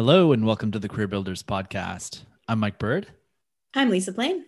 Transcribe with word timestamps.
Hello, 0.00 0.32
and 0.32 0.46
welcome 0.46 0.70
to 0.70 0.78
the 0.78 0.88
Career 0.88 1.08
Builders 1.08 1.42
Podcast. 1.42 2.22
I'm 2.48 2.58
Mike 2.58 2.78
Bird. 2.78 3.06
I'm 3.74 3.90
Lisa 3.90 4.14
Plain. 4.14 4.46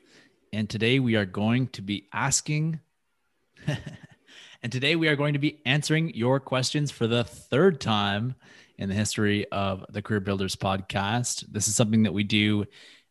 And 0.51 0.67
today 0.67 0.99
we 0.99 1.15
are 1.17 1.27
going 1.27 1.67
to 1.73 1.83
be 1.83 2.09
asking, 2.11 2.81
and 3.67 4.73
today 4.73 4.97
we 4.97 5.09
are 5.09 5.15
going 5.15 5.35
to 5.35 5.39
be 5.39 5.61
answering 5.67 6.15
your 6.15 6.41
questions 6.41 6.91
for 6.91 7.07
the 7.07 7.23
third 7.23 7.83
time 7.83 8.35
in 8.79 8.89
the 8.89 8.95
history 8.95 9.47
of 9.53 9.85
the 9.91 10.01
Career 10.01 10.21
Builders 10.21 10.57
Podcast. 10.57 11.45
This 11.53 11.69
is 11.69 11.77
something 11.77 12.05
that 12.05 12.15
we 12.15 12.25
do 12.25 12.65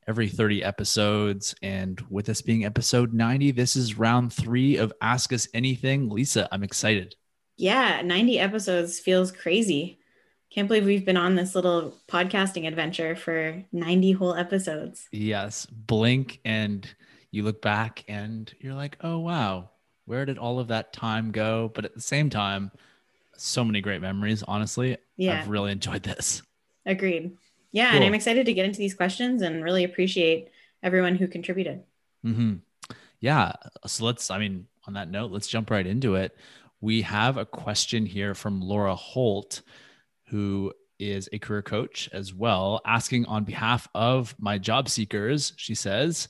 every 0.08 0.28
30 0.28 0.64
episodes. 0.64 1.54
And 1.62 2.04
with 2.10 2.26
this 2.26 2.42
being 2.42 2.66
episode 2.66 3.14
90, 3.14 3.52
this 3.52 3.76
is 3.76 4.00
round 4.00 4.34
three 4.34 4.78
of 4.78 4.92
Ask 5.00 5.32
Us 5.32 5.48
Anything. 5.54 6.10
Lisa, 6.10 6.50
I'm 6.52 6.64
excited. 6.64 7.14
Yeah, 7.58 8.02
90 8.04 8.39
episodes 8.39 9.00
feels 9.00 9.32
crazy. 9.32 10.00
Can't 10.54 10.68
believe 10.68 10.86
we've 10.86 11.05
been 11.05 11.15
on 11.15 11.36
this 11.36 11.55
little 11.55 11.97
podcasting 12.09 12.67
adventure 12.67 13.15
for 13.15 13.63
90 13.71 14.12
whole 14.12 14.35
episodes. 14.35 15.07
Yes. 15.13 15.66
Blink 15.66 16.41
and 16.43 16.85
you 17.31 17.43
look 17.43 17.62
back 17.62 18.03
and 18.09 18.53
you're 18.59 18.73
like, 18.73 18.98
oh, 18.99 19.20
wow, 19.20 19.70
where 20.03 20.26
did 20.26 20.38
all 20.38 20.59
of 20.59 20.67
that 20.67 20.91
time 20.91 21.31
go? 21.31 21.71
But 21.73 21.85
at 21.85 21.95
the 21.95 22.02
same 22.02 22.29
time, 22.29 22.70
so 23.38 23.63
many 23.63 23.79
great 23.79 24.02
memories. 24.02 24.43
Honestly, 24.43 24.98
yeah. 25.16 25.40
I've 25.40 25.48
really 25.48 25.71
enjoyed 25.71 26.03
this. 26.03 26.41
Agreed. 26.85 27.38
Yeah. 27.71 27.91
Cool. 27.91 27.95
And 27.95 28.05
I'm 28.05 28.13
excited 28.13 28.45
to 28.48 28.54
get 28.54 28.65
into 28.65 28.79
these 28.79 28.93
questions 28.93 29.41
and 29.43 29.63
really 29.63 29.85
appreciate 29.85 30.49
everyone 30.84 31.15
who 31.15 31.29
contributed. 31.29 31.84
Mm-hmm. 32.26 32.55
Yeah. 33.21 33.54
So 33.88 34.04
let's, 34.04 34.29
I 34.29 34.38
mean, 34.38 34.68
on 34.85 34.95
that 34.95 35.09
note, 35.09 35.31
let's 35.31 35.48
jump 35.48 35.71
right 35.71 35.88
into 35.88 36.15
it. 36.15 36.35
We 36.81 37.04
have 37.04 37.38
a 37.38 37.45
question 37.45 38.05
here 38.05 38.35
from 38.35 38.59
Laura 38.59 38.95
Holt 38.95 39.62
who 40.31 40.73
is 40.98 41.27
a 41.34 41.40
career 41.40 41.62
coach 41.62 42.09
as 42.13 42.34
well, 42.34 42.80
asking 42.85 43.26
on 43.26 43.44
behalf 43.44 43.88
of 43.94 44.34
my 44.40 44.57
job 44.57 44.88
seekers. 44.88 45.54
She 45.57 45.76
says, 45.76 46.29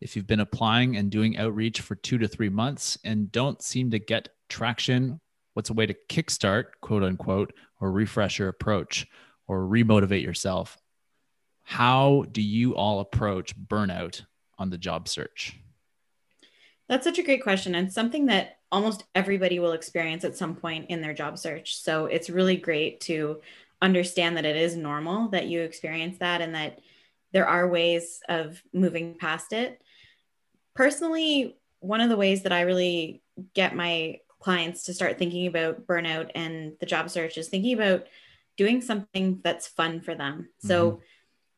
if 0.00 0.14
you've 0.14 0.26
been 0.26 0.40
applying 0.40 0.96
and 0.96 1.10
doing 1.10 1.38
outreach 1.38 1.80
for 1.80 1.94
two 1.94 2.18
to 2.18 2.28
three 2.28 2.48
months 2.48 2.98
and 3.04 3.32
don't 3.32 3.62
seem 3.62 3.90
to 3.92 3.98
get 3.98 4.28
traction, 4.48 5.20
what's 5.54 5.70
a 5.70 5.74
way 5.74 5.86
to 5.86 5.96
kickstart, 6.08 6.64
quote 6.80 7.02
unquote, 7.02 7.54
or 7.80 7.90
refresh 7.90 8.38
your 8.38 8.48
approach 8.48 9.06
or 9.46 9.60
remotivate 9.60 10.22
yourself? 10.22 10.76
How 11.62 12.24
do 12.30 12.42
you 12.42 12.74
all 12.74 13.00
approach 13.00 13.56
burnout 13.56 14.22
on 14.58 14.70
the 14.70 14.78
job 14.78 15.08
search? 15.08 15.58
That's 16.88 17.04
such 17.04 17.18
a 17.18 17.22
great 17.22 17.42
question 17.42 17.74
and 17.74 17.92
something 17.92 18.26
that 18.26 18.58
almost 18.72 19.04
everybody 19.14 19.60
will 19.60 19.72
experience 19.72 20.24
at 20.24 20.36
some 20.36 20.56
point 20.56 20.86
in 20.88 21.02
their 21.02 21.12
job 21.12 21.38
search. 21.38 21.76
So 21.76 22.06
it's 22.06 22.30
really 22.30 22.56
great 22.56 23.00
to 23.02 23.42
understand 23.82 24.38
that 24.38 24.46
it 24.46 24.56
is 24.56 24.74
normal 24.74 25.28
that 25.28 25.46
you 25.46 25.60
experience 25.60 26.18
that 26.18 26.40
and 26.40 26.54
that 26.54 26.80
there 27.32 27.46
are 27.46 27.68
ways 27.68 28.20
of 28.28 28.62
moving 28.72 29.14
past 29.18 29.52
it. 29.52 29.82
Personally, 30.74 31.56
one 31.80 32.00
of 32.00 32.08
the 32.08 32.16
ways 32.16 32.42
that 32.44 32.52
I 32.52 32.62
really 32.62 33.22
get 33.54 33.76
my 33.76 34.20
clients 34.40 34.84
to 34.84 34.94
start 34.94 35.18
thinking 35.18 35.46
about 35.46 35.86
burnout 35.86 36.30
and 36.34 36.72
the 36.80 36.86
job 36.86 37.10
search 37.10 37.36
is 37.36 37.48
thinking 37.48 37.74
about 37.74 38.06
doing 38.56 38.80
something 38.80 39.40
that's 39.44 39.68
fun 39.68 40.00
for 40.00 40.14
them. 40.14 40.48
So 40.58 40.92
mm-hmm. 40.92 41.00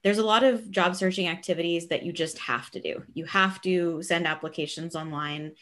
there's 0.03 0.19
a 0.19 0.27
lot 0.27 0.43
of 0.43 0.71
job 0.71 0.97
searching 0.97 1.29
activities 1.29 1.89
that 1.89 2.03
you 2.03 2.13
just 2.13 2.39
have 2.39 2.71
to 2.73 2.81
do. 2.81 3.03
You 3.15 3.25
have 3.27 3.61
to 3.63 4.03
send 4.03 4.27
applications 4.27 4.97
online 4.97 5.53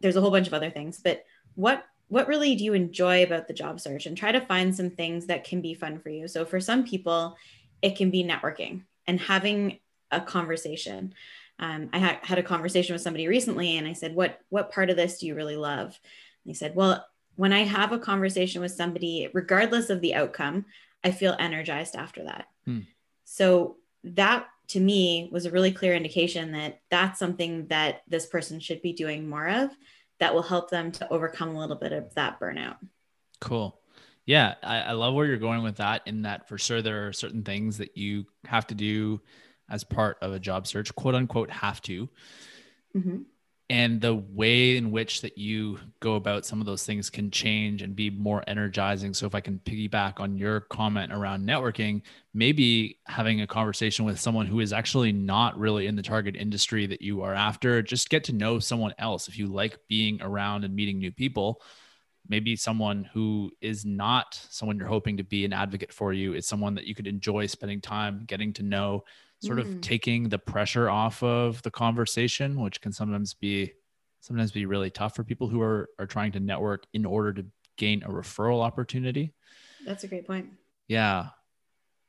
there's 0.00 0.16
a 0.16 0.20
whole 0.20 0.30
bunch 0.30 0.46
of 0.46 0.54
other 0.54 0.70
things, 0.70 1.00
but 1.02 1.24
what 1.54 1.84
what 2.08 2.26
really 2.26 2.54
do 2.54 2.64
you 2.64 2.72
enjoy 2.72 3.22
about 3.22 3.46
the 3.46 3.54
job 3.54 3.80
search 3.80 4.06
and 4.06 4.16
try 4.16 4.32
to 4.32 4.40
find 4.40 4.74
some 4.74 4.90
things 4.90 5.26
that 5.26 5.44
can 5.44 5.60
be 5.60 5.74
fun 5.74 5.98
for 5.98 6.08
you. 6.08 6.26
So 6.26 6.46
for 6.46 6.58
some 6.58 6.84
people, 6.84 7.36
it 7.82 7.96
can 7.96 8.10
be 8.10 8.24
networking 8.24 8.84
and 9.06 9.20
having 9.20 9.78
a 10.10 10.20
conversation. 10.20 11.12
Um, 11.58 11.90
I 11.92 11.98
ha- 11.98 12.20
had 12.22 12.38
a 12.38 12.42
conversation 12.42 12.94
with 12.94 13.02
somebody 13.02 13.28
recently, 13.28 13.76
and 13.76 13.86
I 13.86 13.92
said, 13.92 14.14
"What 14.14 14.40
what 14.48 14.72
part 14.72 14.90
of 14.90 14.96
this 14.96 15.18
do 15.18 15.26
you 15.26 15.34
really 15.34 15.56
love?" 15.56 15.98
And 16.44 16.50
they 16.50 16.54
said, 16.54 16.74
"Well, 16.74 17.06
when 17.36 17.52
I 17.52 17.64
have 17.64 17.92
a 17.92 17.98
conversation 17.98 18.62
with 18.62 18.72
somebody, 18.72 19.28
regardless 19.32 19.90
of 19.90 20.00
the 20.00 20.14
outcome, 20.14 20.64
I 21.04 21.10
feel 21.10 21.36
energized 21.38 21.94
after 21.94 22.24
that." 22.24 22.46
Hmm. 22.64 22.80
So 23.24 23.76
that 24.04 24.46
to 24.68 24.80
me 24.80 25.28
was 25.32 25.46
a 25.46 25.50
really 25.50 25.72
clear 25.72 25.94
indication 25.94 26.52
that 26.52 26.80
that's 26.90 27.18
something 27.18 27.66
that 27.68 28.02
this 28.06 28.26
person 28.26 28.60
should 28.60 28.82
be 28.82 28.92
doing 28.92 29.28
more 29.28 29.48
of 29.48 29.70
that 30.20 30.34
will 30.34 30.42
help 30.42 30.70
them 30.70 30.92
to 30.92 31.08
overcome 31.12 31.54
a 31.54 31.58
little 31.58 31.76
bit 31.76 31.92
of 31.92 32.12
that 32.14 32.40
burnout. 32.40 32.76
Cool. 33.40 33.78
Yeah, 34.26 34.54
I, 34.62 34.80
I, 34.80 34.92
love 34.92 35.14
where 35.14 35.24
you're 35.24 35.38
going 35.38 35.62
with 35.62 35.76
that. 35.76 36.02
In 36.04 36.22
that, 36.22 36.48
for 36.48 36.58
sure, 36.58 36.82
there 36.82 37.06
are 37.06 37.12
certain 37.14 37.42
things 37.42 37.78
that 37.78 37.96
you 37.96 38.26
have 38.44 38.66
to 38.66 38.74
do 38.74 39.22
as 39.70 39.84
part 39.84 40.18
of 40.20 40.32
a 40.32 40.38
job 40.38 40.66
search, 40.66 40.94
quote 40.94 41.14
unquote, 41.14 41.50
have 41.50 41.80
to. 41.82 42.08
Mm-hmm 42.94 43.18
and 43.70 44.00
the 44.00 44.14
way 44.14 44.78
in 44.78 44.90
which 44.90 45.20
that 45.20 45.36
you 45.36 45.78
go 46.00 46.14
about 46.14 46.46
some 46.46 46.58
of 46.58 46.66
those 46.66 46.86
things 46.86 47.10
can 47.10 47.30
change 47.30 47.82
and 47.82 47.94
be 47.94 48.08
more 48.08 48.42
energizing. 48.46 49.12
So 49.12 49.26
if 49.26 49.34
i 49.34 49.40
can 49.40 49.60
piggyback 49.64 50.20
on 50.20 50.38
your 50.38 50.60
comment 50.60 51.12
around 51.12 51.46
networking 51.46 52.02
maybe 52.32 52.98
having 53.06 53.40
a 53.40 53.46
conversation 53.46 54.04
with 54.04 54.18
someone 54.18 54.46
who 54.46 54.60
is 54.60 54.72
actually 54.72 55.12
not 55.12 55.58
really 55.58 55.86
in 55.86 55.96
the 55.96 56.02
target 56.02 56.36
industry 56.36 56.86
that 56.86 57.02
you 57.02 57.22
are 57.22 57.34
after 57.34 57.82
just 57.82 58.10
get 58.10 58.24
to 58.24 58.32
know 58.32 58.58
someone 58.58 58.94
else. 58.98 59.28
If 59.28 59.38
you 59.38 59.46
like 59.46 59.78
being 59.88 60.22
around 60.22 60.64
and 60.64 60.74
meeting 60.74 60.98
new 60.98 61.12
people 61.12 61.60
maybe 62.28 62.54
someone 62.56 63.04
who 63.12 63.50
is 63.60 63.84
not 63.84 64.38
someone 64.50 64.76
you're 64.76 64.86
hoping 64.86 65.16
to 65.16 65.24
be 65.24 65.44
an 65.44 65.52
advocate 65.52 65.92
for 65.92 66.12
you 66.12 66.34
is 66.34 66.46
someone 66.46 66.74
that 66.74 66.84
you 66.84 66.94
could 66.94 67.06
enjoy 67.06 67.46
spending 67.46 67.80
time 67.80 68.24
getting 68.26 68.52
to 68.52 68.62
know 68.62 69.02
sort 69.40 69.58
mm. 69.58 69.62
of 69.62 69.80
taking 69.80 70.28
the 70.28 70.38
pressure 70.38 70.88
off 70.88 71.22
of 71.22 71.62
the 71.62 71.70
conversation, 71.70 72.60
which 72.60 72.80
can 72.80 72.92
sometimes 72.92 73.34
be 73.34 73.72
sometimes 74.20 74.50
be 74.50 74.66
really 74.66 74.90
tough 74.90 75.14
for 75.14 75.24
people 75.24 75.48
who 75.48 75.60
are 75.60 75.88
are 75.98 76.06
trying 76.06 76.32
to 76.32 76.40
network 76.40 76.84
in 76.92 77.06
order 77.06 77.32
to 77.32 77.46
gain 77.76 78.02
a 78.02 78.08
referral 78.08 78.62
opportunity. 78.62 79.32
That's 79.86 80.04
a 80.04 80.08
great 80.08 80.26
point. 80.26 80.48
Yeah. 80.88 81.28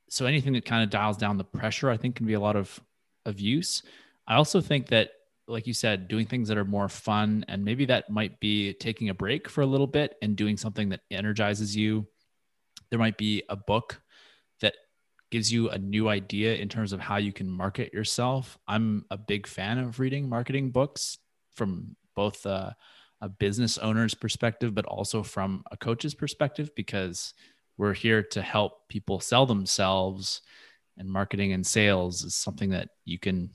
So 0.09 0.25
anything 0.25 0.53
that 0.53 0.65
kind 0.65 0.83
of 0.83 0.89
dials 0.89 1.17
down 1.17 1.37
the 1.37 1.43
pressure, 1.43 1.89
I 1.89 1.97
think 1.97 2.15
can 2.15 2.25
be 2.25 2.33
a 2.33 2.39
lot 2.39 2.55
of 2.55 2.79
of 3.25 3.39
use. 3.39 3.83
I 4.27 4.35
also 4.35 4.61
think 4.61 4.87
that 4.87 5.11
like 5.47 5.65
you 5.65 5.73
said, 5.73 6.07
doing 6.07 6.27
things 6.27 6.47
that 6.47 6.57
are 6.57 6.65
more 6.65 6.87
fun 6.87 7.43
and 7.47 7.65
maybe 7.65 7.85
that 7.85 8.09
might 8.09 8.39
be 8.39 8.73
taking 8.73 9.09
a 9.09 9.13
break 9.13 9.49
for 9.49 9.61
a 9.61 9.65
little 9.65 9.87
bit 9.87 10.15
and 10.21 10.35
doing 10.35 10.55
something 10.55 10.89
that 10.89 11.01
energizes 11.09 11.75
you. 11.75 12.07
There 12.91 12.99
might 12.99 13.17
be 13.17 13.43
a 13.49 13.55
book 13.55 13.99
gives 15.31 15.51
you 15.51 15.69
a 15.69 15.77
new 15.77 16.09
idea 16.09 16.55
in 16.55 16.69
terms 16.69 16.93
of 16.93 16.99
how 16.99 17.17
you 17.17 17.31
can 17.31 17.49
market 17.49 17.93
yourself. 17.93 18.57
I'm 18.67 19.05
a 19.11 19.17
big 19.17 19.47
fan 19.47 19.77
of 19.77 19.99
reading 19.99 20.27
marketing 20.27 20.71
books 20.71 21.17
from 21.55 21.95
both 22.15 22.45
a, 22.45 22.75
a 23.21 23.29
business 23.29 23.77
owner's 23.77 24.15
perspective, 24.15 24.73
but 24.73 24.85
also 24.85 25.23
from 25.23 25.63
a 25.71 25.77
coach's 25.77 26.15
perspective, 26.15 26.71
because 26.75 27.33
we're 27.77 27.93
here 27.93 28.23
to 28.23 28.41
help 28.41 28.87
people 28.89 29.19
sell 29.19 29.45
themselves. 29.45 30.41
And 30.97 31.09
marketing 31.09 31.53
and 31.53 31.65
sales 31.65 32.23
is 32.23 32.35
something 32.35 32.71
that 32.71 32.89
you 33.05 33.19
can 33.19 33.51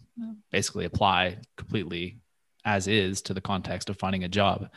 basically 0.51 0.87
apply 0.87 1.39
completely 1.57 2.21
as 2.65 2.89
is 2.89 3.21
to 3.23 3.35
the 3.35 3.41
context 3.41 3.91
of 3.91 3.99
finding 3.99 4.25
a 4.25 4.29
job. 4.29 4.71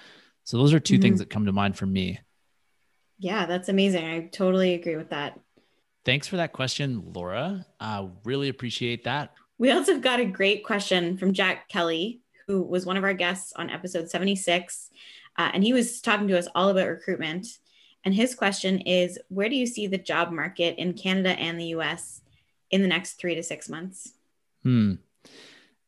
So 0.43 0.57
those 0.57 0.73
are 0.73 0.79
2 0.79 0.95
mm-hmm. 0.95 1.01
things 1.01 1.19
that 1.19 1.29
come 1.29 1.45
to 1.45 1.53
mind 1.53 1.77
for 1.77 1.85
me. 1.85 2.19
Yeah, 3.19 3.45
that's 3.45 3.69
amazing. 3.69 4.05
I 4.05 4.27
totally 4.27 4.73
agree 4.73 4.95
with 4.95 5.09
that. 5.09 5.39
Thanks 6.07 6.25
for 6.25 6.38
that 6.38 6.53
question, 6.53 7.03
Laura. 7.13 7.66
Uh, 7.81 8.07
really 8.23 8.47
appreciate 8.47 9.03
that. 9.03 9.34
We 9.57 9.72
also 9.72 10.00
got 10.00 10.22
a 10.22 10.25
great 10.25 10.63
question 10.63 11.18
from 11.18 11.34
Jack 11.34 11.68
Kelly, 11.68 12.22
who 12.47 12.62
was 12.62 12.85
one 12.85 12.95
of 12.95 13.03
our 13.03 13.13
guests 13.13 13.51
on 13.57 13.69
episode 13.69 14.09
76. 14.09 14.90
Uh, 15.38 15.51
and 15.53 15.66
he 15.66 15.73
was 15.73 16.00
talking 16.00 16.29
to 16.29 16.40
us 16.40 16.47
all 16.56 16.69
about 16.69 16.88
recruitment. 16.88 17.45
And 18.06 18.13
his 18.13 18.35
question 18.35 18.79
is 18.79 19.19
Where 19.28 19.50
do 19.50 19.57
you 19.57 19.68
see 19.68 19.85
the 19.85 19.97
job 19.97 20.31
market 20.31 20.78
in 20.78 20.94
Canada 20.94 21.31
and 21.31 21.59
the 21.59 21.75
US 21.75 22.22
in 22.71 22.81
the 22.81 22.88
next 22.88 23.19
three 23.19 23.36
to 23.36 23.44
six 23.44 23.68
months? 23.68 24.13
Hmm. 24.63 24.94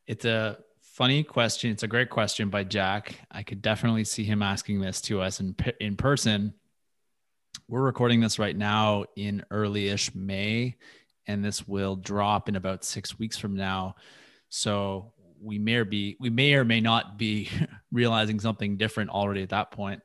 It's 0.06 0.26
a 0.26 0.58
funny 0.82 1.24
question. 1.24 1.72
It's 1.72 1.84
a 1.84 1.88
great 1.88 2.10
question 2.10 2.50
by 2.50 2.66
Jack. 2.66 3.16
I 3.32 3.42
could 3.42 3.62
definitely 3.62 4.04
see 4.04 4.26
him 4.26 4.44
asking 4.44 4.82
this 4.82 5.00
to 5.04 5.22
us 5.22 5.40
in, 5.40 5.56
in 5.80 5.96
person 5.96 6.56
we're 7.70 7.82
recording 7.82 8.20
this 8.20 8.40
right 8.40 8.58
now 8.58 9.06
in 9.16 9.44
early-ish 9.52 10.16
May, 10.16 10.76
and 11.28 11.46
this 11.46 11.68
will 11.68 11.96
drop 11.96 12.50
in 12.50 12.56
about 12.56 12.84
six 12.84 13.20
weeks 13.20 13.38
from 13.38 13.56
now. 13.56 13.96
So 14.50 15.14
we 15.40 15.60
may 15.60 15.76
or 15.76 15.86
be 15.86 16.18
we 16.20 16.32
may 16.32 16.56
or 16.56 16.66
may 16.66 16.82
not 16.82 17.20
be 17.20 17.50
realizing 17.92 18.40
something 18.40 18.78
different 18.78 19.12
already 19.12 19.44
at 19.44 19.50
that 19.50 19.70
point. 19.70 20.02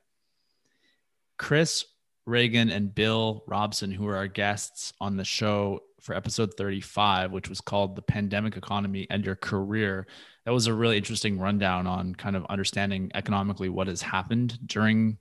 Chris 1.39 1.87
Ragan 2.29 2.71
and 2.71 2.95
Bill 2.95 3.43
Robson, 3.47 3.91
who 3.91 4.07
are 4.09 4.17
our 4.17 4.29
guests 4.29 4.93
on 5.01 5.17
the 5.17 5.25
show 5.25 5.81
for 6.03 6.15
episode 6.15 6.55
35, 6.59 7.33
which 7.33 7.49
was 7.49 7.63
called 7.63 7.97
The 7.97 8.03
Pandemic 8.03 8.59
Economy 8.59 9.07
and 9.09 9.25
Your 9.25 9.37
Career. 9.37 10.07
That 10.45 10.53
was 10.53 10.67
a 10.67 10.75
really 10.75 10.99
interesting 10.99 11.39
rundown 11.39 11.87
on 11.87 12.15
kind 12.15 12.37
of 12.37 12.45
understanding 12.51 13.11
economically 13.15 13.71
what 13.71 13.87
has 13.87 14.03
happened 14.03 14.59
during 14.67 15.17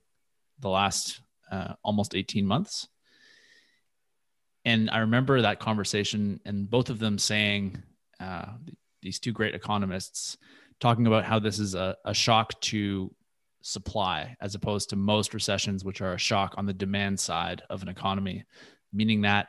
the 0.60 0.68
last 0.68 1.20
uh, 1.54 1.74
almost 1.82 2.14
18 2.14 2.46
months. 2.46 2.88
and 4.64 4.90
I 4.90 4.98
remember 4.98 5.42
that 5.42 5.60
conversation 5.60 6.40
and 6.44 6.68
both 6.68 6.90
of 6.90 6.98
them 6.98 7.18
saying, 7.18 7.82
uh, 8.18 8.52
these 9.02 9.20
two 9.20 9.32
great 9.32 9.54
economists 9.54 10.38
talking 10.80 11.06
about 11.06 11.24
how 11.24 11.38
this 11.38 11.58
is 11.58 11.74
a, 11.74 11.96
a 12.04 12.14
shock 12.14 12.58
to 12.60 13.14
supply 13.62 14.36
as 14.40 14.54
opposed 14.54 14.90
to 14.90 14.96
most 14.96 15.34
recessions, 15.34 15.84
which 15.84 16.00
are 16.00 16.14
a 16.14 16.18
shock 16.18 16.54
on 16.56 16.66
the 16.66 16.72
demand 16.72 17.20
side 17.20 17.62
of 17.70 17.82
an 17.82 17.88
economy, 17.88 18.44
meaning 18.92 19.22
that 19.22 19.48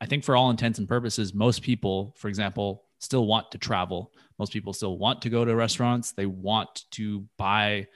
I 0.00 0.06
think 0.06 0.24
for 0.24 0.36
all 0.36 0.50
intents 0.50 0.78
and 0.78 0.88
purposes, 0.88 1.32
most 1.34 1.62
people, 1.62 2.14
for 2.18 2.28
example, 2.28 2.84
still 2.98 3.26
want 3.26 3.50
to 3.52 3.58
travel. 3.58 4.12
Most 4.38 4.52
people 4.52 4.72
still 4.72 4.98
want 4.98 5.22
to 5.22 5.30
go 5.30 5.44
to 5.44 5.54
restaurants. 5.54 6.12
They 6.12 6.26
want 6.26 6.84
to 6.92 7.26
buy 7.38 7.86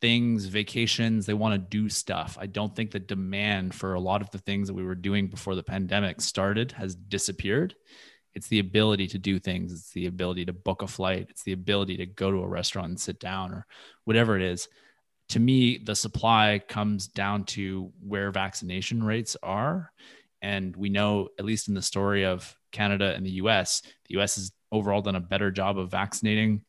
things, 0.00 0.46
vacations. 0.46 1.26
They 1.26 1.34
want 1.34 1.54
to 1.54 1.58
do 1.58 1.88
stuff. 1.88 2.36
I 2.40 2.46
don't 2.46 2.74
think 2.74 2.90
the 2.90 2.98
demand 2.98 3.74
for 3.74 3.94
a 3.94 4.00
lot 4.00 4.22
of 4.22 4.30
the 4.30 4.38
things 4.38 4.68
that 4.68 4.74
we 4.74 4.84
were 4.84 4.94
doing 4.94 5.28
before 5.28 5.54
the 5.54 5.62
pandemic 5.62 6.20
started 6.20 6.72
has 6.72 6.94
disappeared. 6.94 7.74
It's 8.34 8.48
the 8.48 8.58
ability 8.58 9.06
to 9.08 9.18
do 9.18 9.38
things. 9.38 9.72
It's 9.72 9.92
the 9.92 10.06
ability 10.06 10.44
to 10.46 10.52
book 10.52 10.82
a 10.82 10.86
flight. 10.86 11.28
It's 11.30 11.42
the 11.42 11.52
ability 11.52 11.96
to 11.98 12.06
go 12.06 12.30
to 12.30 12.42
a 12.42 12.48
restaurant 12.48 12.88
and 12.88 13.00
sit 13.00 13.18
down 13.18 13.52
or 13.52 13.66
whatever 14.04 14.36
it 14.36 14.42
is. 14.42 14.68
To 15.30 15.40
me, 15.40 15.78
the 15.78 15.96
supply 15.96 16.60
comes 16.68 17.08
down 17.08 17.44
to 17.44 17.92
where 18.06 18.30
vaccination 18.30 19.02
rates 19.02 19.36
are. 19.42 19.90
And 20.42 20.76
we 20.76 20.90
know, 20.90 21.28
at 21.38 21.46
least 21.46 21.68
in 21.68 21.74
the 21.74 21.82
story 21.82 22.26
of 22.26 22.54
Canada 22.72 23.14
and 23.16 23.24
the 23.24 23.32
US, 23.42 23.80
the 24.06 24.20
US 24.20 24.36
has 24.36 24.52
overall 24.70 25.00
done 25.00 25.16
a 25.16 25.20
better 25.20 25.50
job 25.50 25.78
of 25.78 25.90
vaccinating 25.90 26.62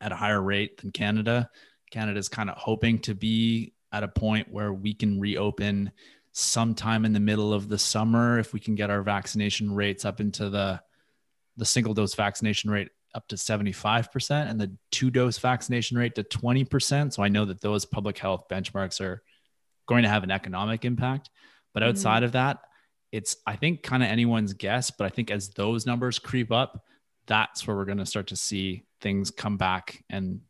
at 0.00 0.12
a 0.12 0.16
higher 0.16 0.40
rate 0.40 0.80
than 0.80 0.90
Canada. 0.90 1.50
Canada's 1.92 2.28
kind 2.28 2.50
of 2.50 2.56
hoping 2.56 2.98
to 3.00 3.14
be 3.14 3.74
at 3.92 4.02
a 4.02 4.08
point 4.08 4.50
where 4.50 4.72
we 4.72 4.94
can 4.94 5.20
reopen 5.20 5.92
sometime 6.32 7.04
in 7.04 7.12
the 7.12 7.20
middle 7.20 7.52
of 7.52 7.68
the 7.68 7.78
summer 7.78 8.38
if 8.38 8.52
we 8.52 8.58
can 8.58 8.74
get 8.74 8.90
our 8.90 9.02
vaccination 9.02 9.72
rates 9.74 10.04
up 10.04 10.18
into 10.18 10.48
the 10.48 10.80
the 11.58 11.64
single 11.66 11.92
dose 11.92 12.14
vaccination 12.14 12.70
rate 12.70 12.88
up 13.14 13.28
to 13.28 13.36
75% 13.36 14.50
and 14.50 14.58
the 14.58 14.74
two 14.90 15.10
dose 15.10 15.38
vaccination 15.38 15.98
rate 15.98 16.14
to 16.14 16.22
20%. 16.22 17.12
So 17.12 17.22
I 17.22 17.28
know 17.28 17.44
that 17.44 17.60
those 17.60 17.84
public 17.84 18.16
health 18.16 18.48
benchmarks 18.50 19.02
are 19.02 19.22
going 19.86 20.02
to 20.04 20.08
have 20.08 20.24
an 20.24 20.30
economic 20.30 20.86
impact. 20.86 21.28
But 21.74 21.82
outside 21.82 22.18
mm-hmm. 22.18 22.24
of 22.24 22.32
that, 22.32 22.60
it's, 23.10 23.36
I 23.46 23.56
think, 23.56 23.82
kind 23.82 24.02
of 24.02 24.08
anyone's 24.08 24.54
guess. 24.54 24.90
But 24.90 25.04
I 25.04 25.10
think 25.10 25.30
as 25.30 25.50
those 25.50 25.84
numbers 25.84 26.18
creep 26.18 26.50
up, 26.50 26.82
that's 27.26 27.66
where 27.66 27.76
we're 27.76 27.84
going 27.84 27.98
to 27.98 28.06
start 28.06 28.28
to 28.28 28.36
see 28.36 28.84
things 29.00 29.30
come 29.30 29.58
back 29.58 30.02
and 30.08 30.40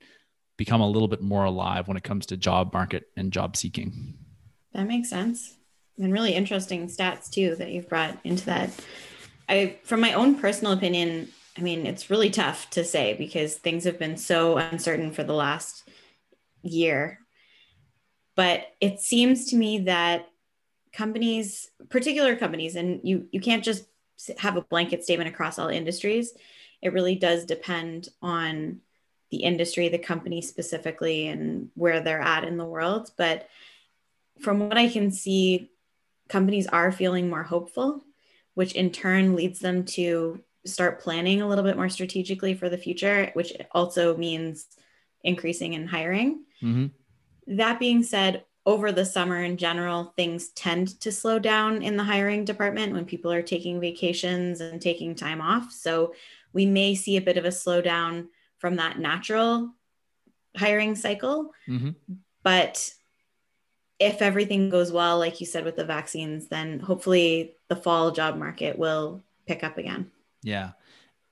become 0.63 0.81
a 0.81 0.89
little 0.89 1.09
bit 1.09 1.21
more 1.21 1.45
alive 1.45 1.89
when 1.89 1.97
it 1.97 2.05
comes 2.05 2.25
to 2.27 2.37
job 2.37 2.73
market 2.73 3.09
and 3.17 3.33
job 3.33 3.57
seeking. 3.57 4.15
That 4.75 4.87
makes 4.87 5.11
sense. 5.11 5.57
And 5.99 6.13
really 6.13 6.35
interesting 6.35 6.87
stats 6.87 7.29
too 7.29 7.57
that 7.57 7.73
you've 7.73 7.89
brought 7.89 8.17
into 8.23 8.47
that. 8.47 8.71
I 9.49 9.79
from 9.83 10.01
my 10.01 10.13
own 10.13 10.37
personal 10.37 10.73
opinion, 10.73 11.33
I 11.59 11.63
mean, 11.63 11.85
it's 11.85 12.11
really 12.11 12.31
tough 12.31 12.71
to 12.71 12.85
say 12.85 13.15
because 13.15 13.57
things 13.57 13.83
have 13.83 13.99
been 13.99 14.17
so 14.17 14.57
uncertain 14.57 15.11
for 15.11 15.25
the 15.25 15.35
last 15.35 15.83
year. 16.63 17.19
But 18.37 18.69
it 18.81 19.01
seems 19.01 19.47
to 19.47 19.57
me 19.57 19.81
that 19.81 20.29
companies, 20.93 21.73
particular 21.91 22.37
companies, 22.37 22.77
and 22.77 23.01
you 23.03 23.27
you 23.33 23.41
can't 23.41 23.65
just 23.65 23.85
have 24.39 24.57
a 24.57 24.63
blanket 24.63 25.03
statement 25.03 25.29
across 25.29 25.59
all 25.59 25.69
industries. 25.69 26.33
It 26.81 26.93
really 26.93 27.17
does 27.17 27.47
depend 27.47 28.11
on 28.23 28.81
the 29.33 29.39
industry, 29.39 29.89
the 29.89 29.99
company 29.99 30.43
specifically, 30.43 31.27
and 31.27 31.71
where 31.75 32.01
they're 32.01 32.21
at 32.21 32.45
in 32.45 32.59
the 32.59 32.67
world. 32.67 33.11
But 33.17 33.49
from 34.41 34.61
what 34.61 34.77
I 34.77 34.89
can 34.89 35.11
see, 35.11 35.71
companies 36.29 36.67
are 36.67 36.93
feeling 36.93 37.31
more 37.31 37.43
hopeful, 37.43 38.05
which 38.55 38.75
in 38.75 38.91
turn 38.91 39.35
leads 39.35 39.59
them 39.59 39.87
to 39.87 40.41
start 40.67 41.01
planning 41.01 41.41
a 41.41 41.49
little 41.49 41.65
bit 41.65 41.77
more 41.77 41.89
strategically 41.89 42.53
for 42.53 42.69
the 42.69 42.77
future, 42.77 43.31
which 43.33 43.55
also 43.73 44.17
means 44.19 44.67
increasing 45.25 45.73
in 45.73 45.87
hiring. 45.87 46.45
Mm-hmm. 46.63 47.57
That 47.57 47.81
being 47.81 48.03
said, 48.03 48.45
over 48.65 48.93
the 48.93 49.05
summer 49.05 49.43
in 49.43 49.57
general, 49.57 50.13
things 50.15 50.51
tend 50.51 51.01
to 51.01 51.11
slow 51.11 51.39
down 51.39 51.83
in 51.83 51.97
the 51.97 52.05
hiring 52.05 52.45
department 52.45 52.93
when 52.93 53.07
people 53.07 53.33
are 53.33 53.43
taking 53.43 53.81
vacations 53.81 54.61
and 54.61 54.81
taking 54.81 55.15
time 55.15 55.41
off. 55.41 55.73
So 55.73 56.15
we 56.53 56.67
may 56.67 56.95
see 56.95 57.17
a 57.17 57.23
bit 57.23 57.39
of 57.39 57.45
a 57.45 57.49
slowdown 57.49 58.29
from 58.63 58.77
that 58.77 58.97
natural 58.97 59.75
hiring 60.57 60.95
cycle. 60.95 61.51
Mm-hmm. 61.69 61.91
But 62.45 62.93
if 63.99 64.23
everything 64.23 64.71
goes 64.71 64.93
well, 64.93 65.19
like 65.19 65.41
you 65.41 65.47
said 65.47 65.65
with 65.65 65.75
the 65.75 65.85
vaccines, 65.85 66.47
then 66.47 66.79
hopefully 66.79 67.57
the 67.67 67.75
fall 67.75 68.13
job 68.13 68.37
market 68.37 68.79
will 68.79 69.21
pick 69.47 69.65
up 69.65 69.79
again. 69.79 70.13
Yeah. 70.45 70.71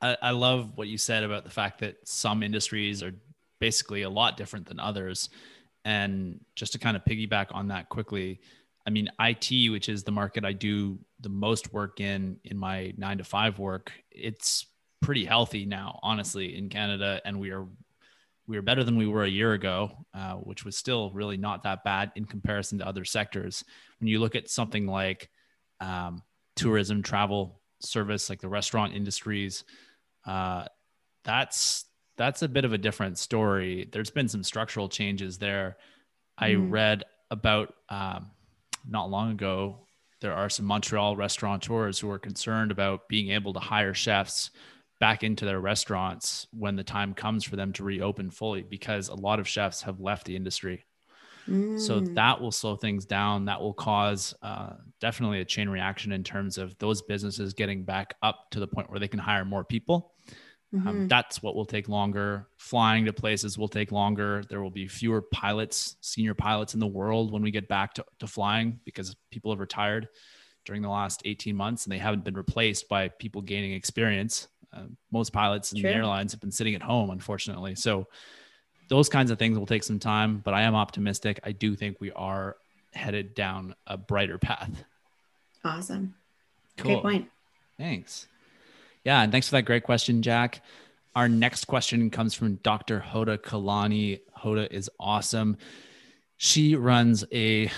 I, 0.02 0.16
I 0.20 0.30
love 0.32 0.76
what 0.76 0.88
you 0.88 0.98
said 0.98 1.22
about 1.22 1.44
the 1.44 1.50
fact 1.50 1.78
that 1.80 1.96
some 2.06 2.42
industries 2.42 3.00
are 3.00 3.14
basically 3.60 4.02
a 4.02 4.10
lot 4.10 4.36
different 4.36 4.66
than 4.66 4.80
others. 4.80 5.30
And 5.84 6.40
just 6.56 6.72
to 6.72 6.80
kind 6.80 6.96
of 6.96 7.04
piggyback 7.04 7.46
on 7.52 7.68
that 7.68 7.90
quickly, 7.90 8.40
I 8.88 8.90
mean, 8.90 9.08
IT, 9.20 9.70
which 9.70 9.88
is 9.88 10.02
the 10.02 10.10
market 10.10 10.44
I 10.44 10.52
do 10.52 10.98
the 11.20 11.28
most 11.28 11.72
work 11.72 12.00
in 12.00 12.38
in 12.42 12.58
my 12.58 12.92
nine 12.96 13.18
to 13.18 13.24
five 13.24 13.60
work, 13.60 13.92
it's 14.10 14.66
pretty 15.02 15.24
healthy 15.24 15.64
now, 15.64 15.98
honestly, 16.02 16.56
in 16.56 16.68
Canada, 16.68 17.20
and 17.24 17.38
we 17.38 17.50
are 17.50 17.66
we 18.46 18.56
are 18.56 18.62
better 18.62 18.82
than 18.82 18.96
we 18.96 19.06
were 19.06 19.22
a 19.22 19.28
year 19.28 19.52
ago, 19.52 19.92
uh, 20.12 20.34
which 20.34 20.64
was 20.64 20.76
still 20.76 21.12
really 21.12 21.36
not 21.36 21.62
that 21.62 21.84
bad 21.84 22.10
in 22.16 22.24
comparison 22.24 22.78
to 22.78 22.86
other 22.86 23.04
sectors. 23.04 23.64
When 24.00 24.08
you 24.08 24.18
look 24.18 24.34
at 24.34 24.50
something 24.50 24.88
like 24.88 25.30
um, 25.80 26.22
tourism, 26.56 27.02
travel, 27.02 27.60
service, 27.80 28.28
like 28.28 28.40
the 28.40 28.48
restaurant 28.48 28.94
industries, 28.94 29.62
uh, 30.26 30.64
that's 31.24 31.84
that's 32.16 32.42
a 32.42 32.48
bit 32.48 32.64
of 32.64 32.72
a 32.72 32.78
different 32.78 33.18
story. 33.18 33.88
There's 33.92 34.10
been 34.10 34.28
some 34.28 34.42
structural 34.42 34.88
changes 34.88 35.38
there. 35.38 35.76
I 36.36 36.50
mm. 36.50 36.70
read 36.70 37.04
about 37.30 37.74
um, 37.88 38.32
not 38.86 39.10
long 39.10 39.30
ago. 39.30 39.86
There 40.20 40.34
are 40.34 40.50
some 40.50 40.66
Montreal 40.66 41.16
restaurateurs 41.16 41.98
who 41.98 42.10
are 42.10 42.18
concerned 42.18 42.72
about 42.72 43.08
being 43.08 43.30
able 43.30 43.54
to 43.54 43.60
hire 43.60 43.94
chefs 43.94 44.50
back 45.00 45.24
into 45.24 45.44
their 45.44 45.60
restaurants 45.60 46.46
when 46.52 46.76
the 46.76 46.84
time 46.84 47.14
comes 47.14 47.42
for 47.42 47.56
them 47.56 47.72
to 47.72 47.82
reopen 47.82 48.30
fully 48.30 48.62
because 48.62 49.08
a 49.08 49.14
lot 49.14 49.40
of 49.40 49.48
chefs 49.48 49.82
have 49.82 49.98
left 49.98 50.26
the 50.26 50.36
industry. 50.36 50.84
Mm. 51.48 51.80
So 51.80 52.00
that 52.00 52.40
will 52.40 52.52
slow 52.52 52.76
things 52.76 53.06
down. 53.06 53.46
That 53.46 53.60
will 53.60 53.72
cause 53.72 54.34
uh, 54.42 54.74
definitely 55.00 55.40
a 55.40 55.44
chain 55.44 55.68
reaction 55.68 56.12
in 56.12 56.22
terms 56.22 56.58
of 56.58 56.78
those 56.78 57.00
businesses 57.02 57.54
getting 57.54 57.82
back 57.82 58.14
up 58.22 58.50
to 58.50 58.60
the 58.60 58.66
point 58.66 58.90
where 58.90 59.00
they 59.00 59.08
can 59.08 59.18
hire 59.18 59.44
more 59.44 59.64
people. 59.64 60.12
Um, 60.72 60.78
mm-hmm. 60.78 60.88
Um, 60.88 61.08
that's 61.08 61.42
what 61.42 61.56
will 61.56 61.64
take 61.64 61.88
longer. 61.88 62.46
Flying 62.58 63.06
to 63.06 63.12
places 63.12 63.58
will 63.58 63.68
take 63.68 63.90
longer. 63.90 64.44
There 64.48 64.62
will 64.62 64.70
be 64.70 64.86
fewer 64.86 65.22
pilots, 65.22 65.96
senior 66.02 66.34
pilots 66.34 66.74
in 66.74 66.80
the 66.80 66.86
world 66.86 67.32
when 67.32 67.42
we 67.42 67.50
get 67.50 67.68
back 67.68 67.94
to, 67.94 68.04
to 68.20 68.26
flying 68.26 68.78
because 68.84 69.16
people 69.30 69.50
have 69.50 69.60
retired 69.60 70.08
during 70.66 70.82
the 70.82 70.90
last 70.90 71.22
18 71.24 71.56
months 71.56 71.86
and 71.86 71.92
they 71.92 71.98
haven't 71.98 72.24
been 72.24 72.34
replaced 72.34 72.88
by 72.88 73.08
people 73.08 73.40
gaining 73.40 73.72
experience. 73.72 74.46
Uh, 74.72 74.82
most 75.10 75.32
pilots 75.32 75.72
and 75.72 75.84
airlines 75.84 76.32
have 76.32 76.40
been 76.40 76.52
sitting 76.52 76.74
at 76.74 76.82
home, 76.82 77.10
unfortunately. 77.10 77.74
So 77.74 78.06
those 78.88 79.08
kinds 79.08 79.30
of 79.30 79.38
things 79.38 79.58
will 79.58 79.66
take 79.66 79.82
some 79.82 79.98
time, 79.98 80.40
but 80.44 80.54
I 80.54 80.62
am 80.62 80.74
optimistic. 80.74 81.40
I 81.44 81.52
do 81.52 81.74
think 81.74 82.00
we 82.00 82.12
are 82.12 82.56
headed 82.92 83.34
down 83.34 83.74
a 83.86 83.96
brighter 83.96 84.38
path. 84.38 84.84
Awesome. 85.64 86.14
Cool. 86.76 87.00
Great 87.00 87.02
point. 87.02 87.30
Thanks. 87.78 88.26
Yeah, 89.04 89.22
and 89.22 89.32
thanks 89.32 89.48
for 89.48 89.52
that 89.56 89.62
great 89.62 89.84
question, 89.84 90.22
Jack. 90.22 90.62
Our 91.16 91.28
next 91.28 91.66
question 91.66 92.10
comes 92.10 92.34
from 92.34 92.56
Dr. 92.56 93.00
Hoda 93.00 93.38
Kalani. 93.38 94.20
Hoda 94.38 94.70
is 94.70 94.88
awesome. 95.00 95.56
She 96.36 96.76
runs 96.76 97.24
a 97.32 97.70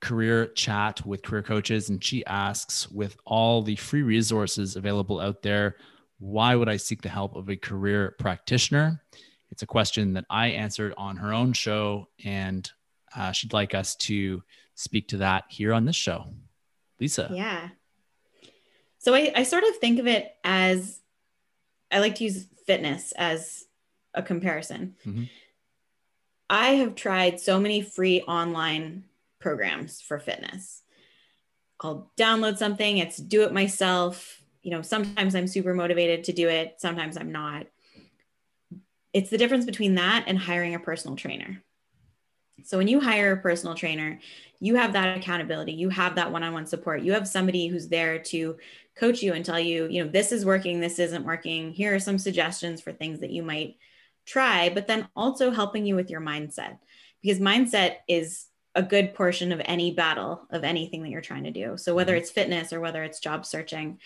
career 0.00 0.46
chat 0.48 1.04
with 1.04 1.22
career 1.22 1.42
coaches 1.42 1.88
and 1.88 2.02
she 2.02 2.24
asks 2.26 2.90
with 2.90 3.16
all 3.24 3.62
the 3.62 3.76
free 3.76 4.02
resources 4.02 4.76
available 4.76 5.20
out 5.20 5.42
there 5.42 5.76
why 6.18 6.54
would 6.54 6.68
I 6.68 6.76
seek 6.76 7.02
the 7.02 7.08
help 7.08 7.36
of 7.36 7.48
a 7.48 7.56
career 7.56 8.14
practitioner? 8.18 9.02
It's 9.50 9.62
a 9.62 9.66
question 9.66 10.14
that 10.14 10.24
I 10.30 10.48
answered 10.48 10.94
on 10.96 11.16
her 11.16 11.32
own 11.32 11.52
show, 11.52 12.08
and 12.24 12.68
uh, 13.14 13.32
she'd 13.32 13.52
like 13.52 13.74
us 13.74 13.96
to 13.96 14.42
speak 14.74 15.08
to 15.08 15.18
that 15.18 15.44
here 15.48 15.72
on 15.72 15.84
this 15.84 15.96
show. 15.96 16.26
Lisa. 17.00 17.30
Yeah. 17.32 17.68
So 18.98 19.14
I, 19.14 19.32
I 19.36 19.42
sort 19.44 19.64
of 19.64 19.76
think 19.76 19.98
of 19.98 20.06
it 20.06 20.34
as 20.42 21.00
I 21.90 22.00
like 22.00 22.16
to 22.16 22.24
use 22.24 22.46
fitness 22.66 23.12
as 23.12 23.64
a 24.14 24.22
comparison. 24.22 24.96
Mm-hmm. 25.06 25.24
I 26.48 26.68
have 26.70 26.94
tried 26.94 27.40
so 27.40 27.60
many 27.60 27.82
free 27.82 28.22
online 28.22 29.04
programs 29.40 30.00
for 30.00 30.18
fitness. 30.18 30.82
I'll 31.80 32.10
download 32.16 32.56
something, 32.56 32.98
it's 32.98 33.18
do 33.18 33.42
it 33.42 33.52
myself 33.52 34.40
you 34.66 34.72
know, 34.72 34.82
sometimes 34.82 35.36
I'm 35.36 35.46
super 35.46 35.74
motivated 35.74 36.24
to 36.24 36.32
do 36.32 36.48
it, 36.48 36.74
sometimes 36.78 37.16
I'm 37.16 37.30
not. 37.30 37.68
It's 39.12 39.30
the 39.30 39.38
difference 39.38 39.64
between 39.64 39.94
that 39.94 40.24
and 40.26 40.36
hiring 40.36 40.74
a 40.74 40.80
personal 40.80 41.16
trainer. 41.16 41.62
So 42.64 42.76
when 42.76 42.88
you 42.88 42.98
hire 42.98 43.30
a 43.30 43.36
personal 43.36 43.76
trainer, 43.76 44.18
you 44.58 44.74
have 44.74 44.94
that 44.94 45.18
accountability, 45.18 45.74
you 45.74 45.88
have 45.90 46.16
that 46.16 46.32
one-on-one 46.32 46.66
support. 46.66 47.02
You 47.02 47.12
have 47.12 47.28
somebody 47.28 47.68
who's 47.68 47.86
there 47.86 48.18
to 48.18 48.56
coach 48.96 49.22
you 49.22 49.34
and 49.34 49.44
tell 49.44 49.60
you, 49.60 49.86
you 49.86 50.04
know, 50.04 50.10
this 50.10 50.32
is 50.32 50.44
working, 50.44 50.80
this 50.80 50.98
isn't 50.98 51.24
working. 51.24 51.70
Here 51.70 51.94
are 51.94 52.00
some 52.00 52.18
suggestions 52.18 52.80
for 52.80 52.90
things 52.90 53.20
that 53.20 53.30
you 53.30 53.44
might 53.44 53.76
try, 54.24 54.68
but 54.68 54.88
then 54.88 55.06
also 55.14 55.52
helping 55.52 55.86
you 55.86 55.94
with 55.94 56.10
your 56.10 56.20
mindset 56.20 56.78
because 57.22 57.38
mindset 57.38 57.98
is 58.08 58.46
a 58.74 58.82
good 58.82 59.14
portion 59.14 59.52
of 59.52 59.62
any 59.64 59.92
battle 59.92 60.44
of 60.50 60.64
anything 60.64 61.04
that 61.04 61.10
you're 61.10 61.20
trying 61.20 61.44
to 61.44 61.52
do. 61.52 61.76
So 61.76 61.94
whether 61.94 62.14
mm-hmm. 62.14 62.22
it's 62.22 62.32
fitness 62.32 62.72
or 62.72 62.80
whether 62.80 63.04
it's 63.04 63.20
job 63.20 63.46
searching, 63.46 64.00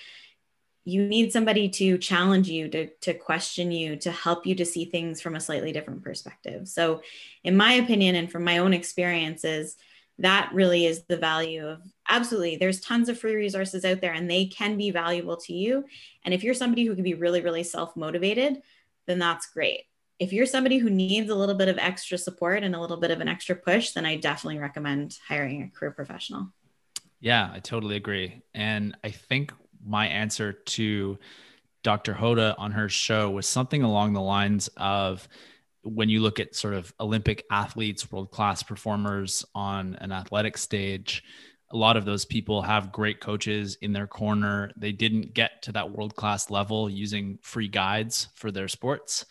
you 0.84 1.06
need 1.06 1.32
somebody 1.32 1.68
to 1.68 1.98
challenge 1.98 2.48
you 2.48 2.68
to, 2.68 2.86
to 2.86 3.12
question 3.12 3.70
you 3.70 3.96
to 3.96 4.10
help 4.10 4.46
you 4.46 4.54
to 4.54 4.64
see 4.64 4.86
things 4.86 5.20
from 5.20 5.36
a 5.36 5.40
slightly 5.40 5.72
different 5.72 6.02
perspective. 6.02 6.68
So 6.68 7.02
in 7.44 7.56
my 7.56 7.74
opinion 7.74 8.14
and 8.14 8.30
from 8.30 8.44
my 8.44 8.58
own 8.58 8.72
experiences 8.72 9.76
that 10.18 10.50
really 10.52 10.84
is 10.84 11.04
the 11.04 11.16
value 11.16 11.66
of 11.66 11.80
absolutely 12.08 12.56
there's 12.56 12.80
tons 12.80 13.08
of 13.08 13.18
free 13.18 13.34
resources 13.34 13.84
out 13.84 14.00
there 14.00 14.12
and 14.12 14.30
they 14.30 14.46
can 14.46 14.76
be 14.76 14.90
valuable 14.90 15.36
to 15.36 15.52
you. 15.52 15.84
And 16.24 16.34
if 16.34 16.42
you're 16.42 16.54
somebody 16.54 16.84
who 16.84 16.94
can 16.94 17.04
be 17.04 17.14
really 17.14 17.42
really 17.42 17.62
self 17.62 17.96
motivated 17.96 18.62
then 19.06 19.18
that's 19.18 19.46
great. 19.46 19.84
If 20.18 20.32
you're 20.32 20.46
somebody 20.46 20.78
who 20.78 20.90
needs 20.90 21.30
a 21.30 21.34
little 21.34 21.54
bit 21.54 21.68
of 21.68 21.78
extra 21.78 22.18
support 22.18 22.62
and 22.62 22.74
a 22.74 22.80
little 22.80 22.98
bit 22.98 23.10
of 23.10 23.20
an 23.20 23.28
extra 23.28 23.54
push 23.54 23.92
then 23.92 24.06
i 24.06 24.16
definitely 24.16 24.58
recommend 24.58 25.18
hiring 25.28 25.62
a 25.62 25.68
career 25.68 25.90
professional. 25.90 26.48
Yeah 27.20 27.50
i 27.52 27.58
totally 27.58 27.96
agree. 27.96 28.42
And 28.54 28.96
i 29.04 29.10
think 29.10 29.52
my 29.84 30.06
answer 30.06 30.52
to 30.52 31.18
Dr. 31.82 32.14
Hoda 32.14 32.54
on 32.58 32.72
her 32.72 32.88
show 32.88 33.30
was 33.30 33.46
something 33.46 33.82
along 33.82 34.12
the 34.12 34.20
lines 34.20 34.68
of 34.76 35.26
when 35.82 36.08
you 36.10 36.20
look 36.20 36.38
at 36.38 36.54
sort 36.54 36.74
of 36.74 36.92
Olympic 37.00 37.44
athletes, 37.50 38.10
world 38.12 38.30
class 38.30 38.62
performers 38.62 39.44
on 39.54 39.96
an 39.96 40.12
athletic 40.12 40.58
stage, 40.58 41.24
a 41.72 41.76
lot 41.76 41.96
of 41.96 42.04
those 42.04 42.24
people 42.24 42.62
have 42.62 42.92
great 42.92 43.20
coaches 43.20 43.78
in 43.80 43.92
their 43.92 44.06
corner. 44.06 44.72
They 44.76 44.92
didn't 44.92 45.34
get 45.34 45.62
to 45.62 45.72
that 45.72 45.90
world 45.90 46.16
class 46.16 46.50
level 46.50 46.90
using 46.90 47.38
free 47.42 47.68
guides 47.68 48.28
for 48.34 48.50
their 48.50 48.68
sports. 48.68 49.24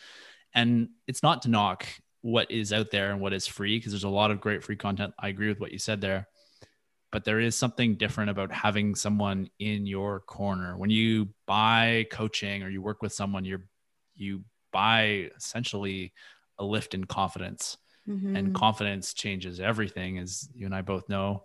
And 0.55 0.89
it's 1.05 1.21
not 1.21 1.43
to 1.43 1.49
knock 1.49 1.85
what 2.21 2.49
is 2.49 2.73
out 2.73 2.91
there 2.91 3.11
and 3.11 3.21
what 3.21 3.33
is 3.33 3.45
free 3.45 3.77
because 3.77 3.91
there's 3.91 4.03
a 4.05 4.09
lot 4.09 4.31
of 4.31 4.41
great 4.41 4.63
free 4.63 4.75
content. 4.75 5.13
I 5.19 5.27
agree 5.27 5.49
with 5.49 5.59
what 5.59 5.71
you 5.71 5.79
said 5.79 6.01
there 6.01 6.27
but 7.11 7.25
there 7.25 7.39
is 7.39 7.55
something 7.55 7.95
different 7.95 8.29
about 8.29 8.51
having 8.51 8.95
someone 8.95 9.49
in 9.59 9.87
your 9.87 10.21
corner. 10.21 10.77
When 10.77 10.89
you 10.89 11.29
buy 11.47 12.05
coaching 12.11 12.63
or 12.63 12.69
you 12.69 12.81
work 12.81 13.01
with 13.01 13.13
someone 13.13 13.45
you're 13.45 13.65
you 14.15 14.43
buy 14.71 15.29
essentially 15.35 16.13
a 16.57 16.63
lift 16.63 16.93
in 16.93 17.05
confidence. 17.05 17.77
Mm-hmm. 18.07 18.35
and 18.35 18.55
confidence 18.55 19.13
changes 19.13 19.59
everything 19.59 20.17
as 20.17 20.49
you 20.55 20.65
and 20.65 20.73
i 20.73 20.81
both 20.81 21.07
know. 21.09 21.43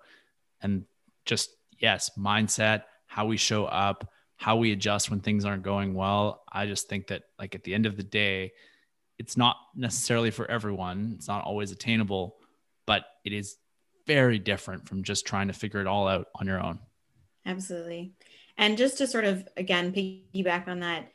And 0.62 0.84
just 1.26 1.50
yes 1.78 2.10
mindset 2.18 2.84
how 3.06 3.26
we 3.26 3.36
show 3.36 3.66
up 3.66 4.08
how 4.36 4.56
we 4.56 4.72
adjust 4.72 5.10
when 5.10 5.20
things 5.20 5.44
aren't 5.44 5.62
going 5.62 5.94
well. 5.94 6.42
I 6.50 6.66
just 6.66 6.88
think 6.88 7.08
that 7.08 7.24
like 7.38 7.54
at 7.54 7.64
the 7.64 7.74
end 7.74 7.86
of 7.86 7.96
the 7.96 8.02
day 8.02 8.52
it's 9.18 9.36
not 9.36 9.56
necessarily 9.76 10.30
for 10.30 10.50
everyone. 10.50 11.12
It's 11.16 11.28
not 11.28 11.44
always 11.44 11.70
attainable 11.70 12.36
but 12.86 13.04
it 13.24 13.32
is 13.32 13.56
very 14.06 14.38
different 14.38 14.88
from 14.88 15.02
just 15.02 15.26
trying 15.26 15.48
to 15.48 15.54
figure 15.54 15.80
it 15.80 15.86
all 15.86 16.08
out 16.08 16.28
on 16.34 16.46
your 16.46 16.60
own. 16.60 16.78
Absolutely. 17.46 18.12
And 18.56 18.78
just 18.78 18.98
to 18.98 19.06
sort 19.06 19.24
of, 19.24 19.46
again, 19.56 19.92
piggyback 19.92 20.68
on 20.68 20.80
that, 20.80 21.10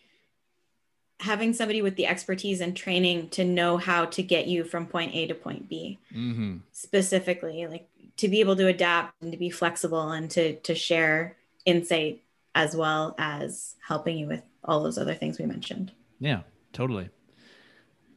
having 1.19 1.53
somebody 1.53 1.81
with 1.81 1.95
the 1.95 2.07
expertise 2.07 2.61
and 2.61 2.75
training 2.75 3.29
to 3.29 3.43
know 3.43 3.77
how 3.77 4.05
to 4.05 4.23
get 4.23 4.47
you 4.47 4.63
from 4.63 4.85
point 4.85 5.13
A 5.13 5.27
to 5.27 5.35
point 5.35 5.69
B 5.69 5.99
mm-hmm. 6.13 6.57
specifically, 6.71 7.67
like 7.67 7.89
to 8.17 8.27
be 8.27 8.39
able 8.39 8.55
to 8.55 8.67
adapt 8.67 9.21
and 9.21 9.31
to 9.31 9.37
be 9.37 9.49
flexible 9.49 10.11
and 10.11 10.29
to, 10.31 10.55
to 10.61 10.75
share 10.75 11.37
insight 11.65 12.23
as 12.55 12.75
well 12.75 13.15
as 13.17 13.75
helping 13.85 14.17
you 14.17 14.27
with 14.27 14.43
all 14.63 14.83
those 14.83 14.97
other 14.97 15.13
things 15.13 15.39
we 15.39 15.45
mentioned. 15.45 15.91
Yeah, 16.19 16.41
totally. 16.73 17.09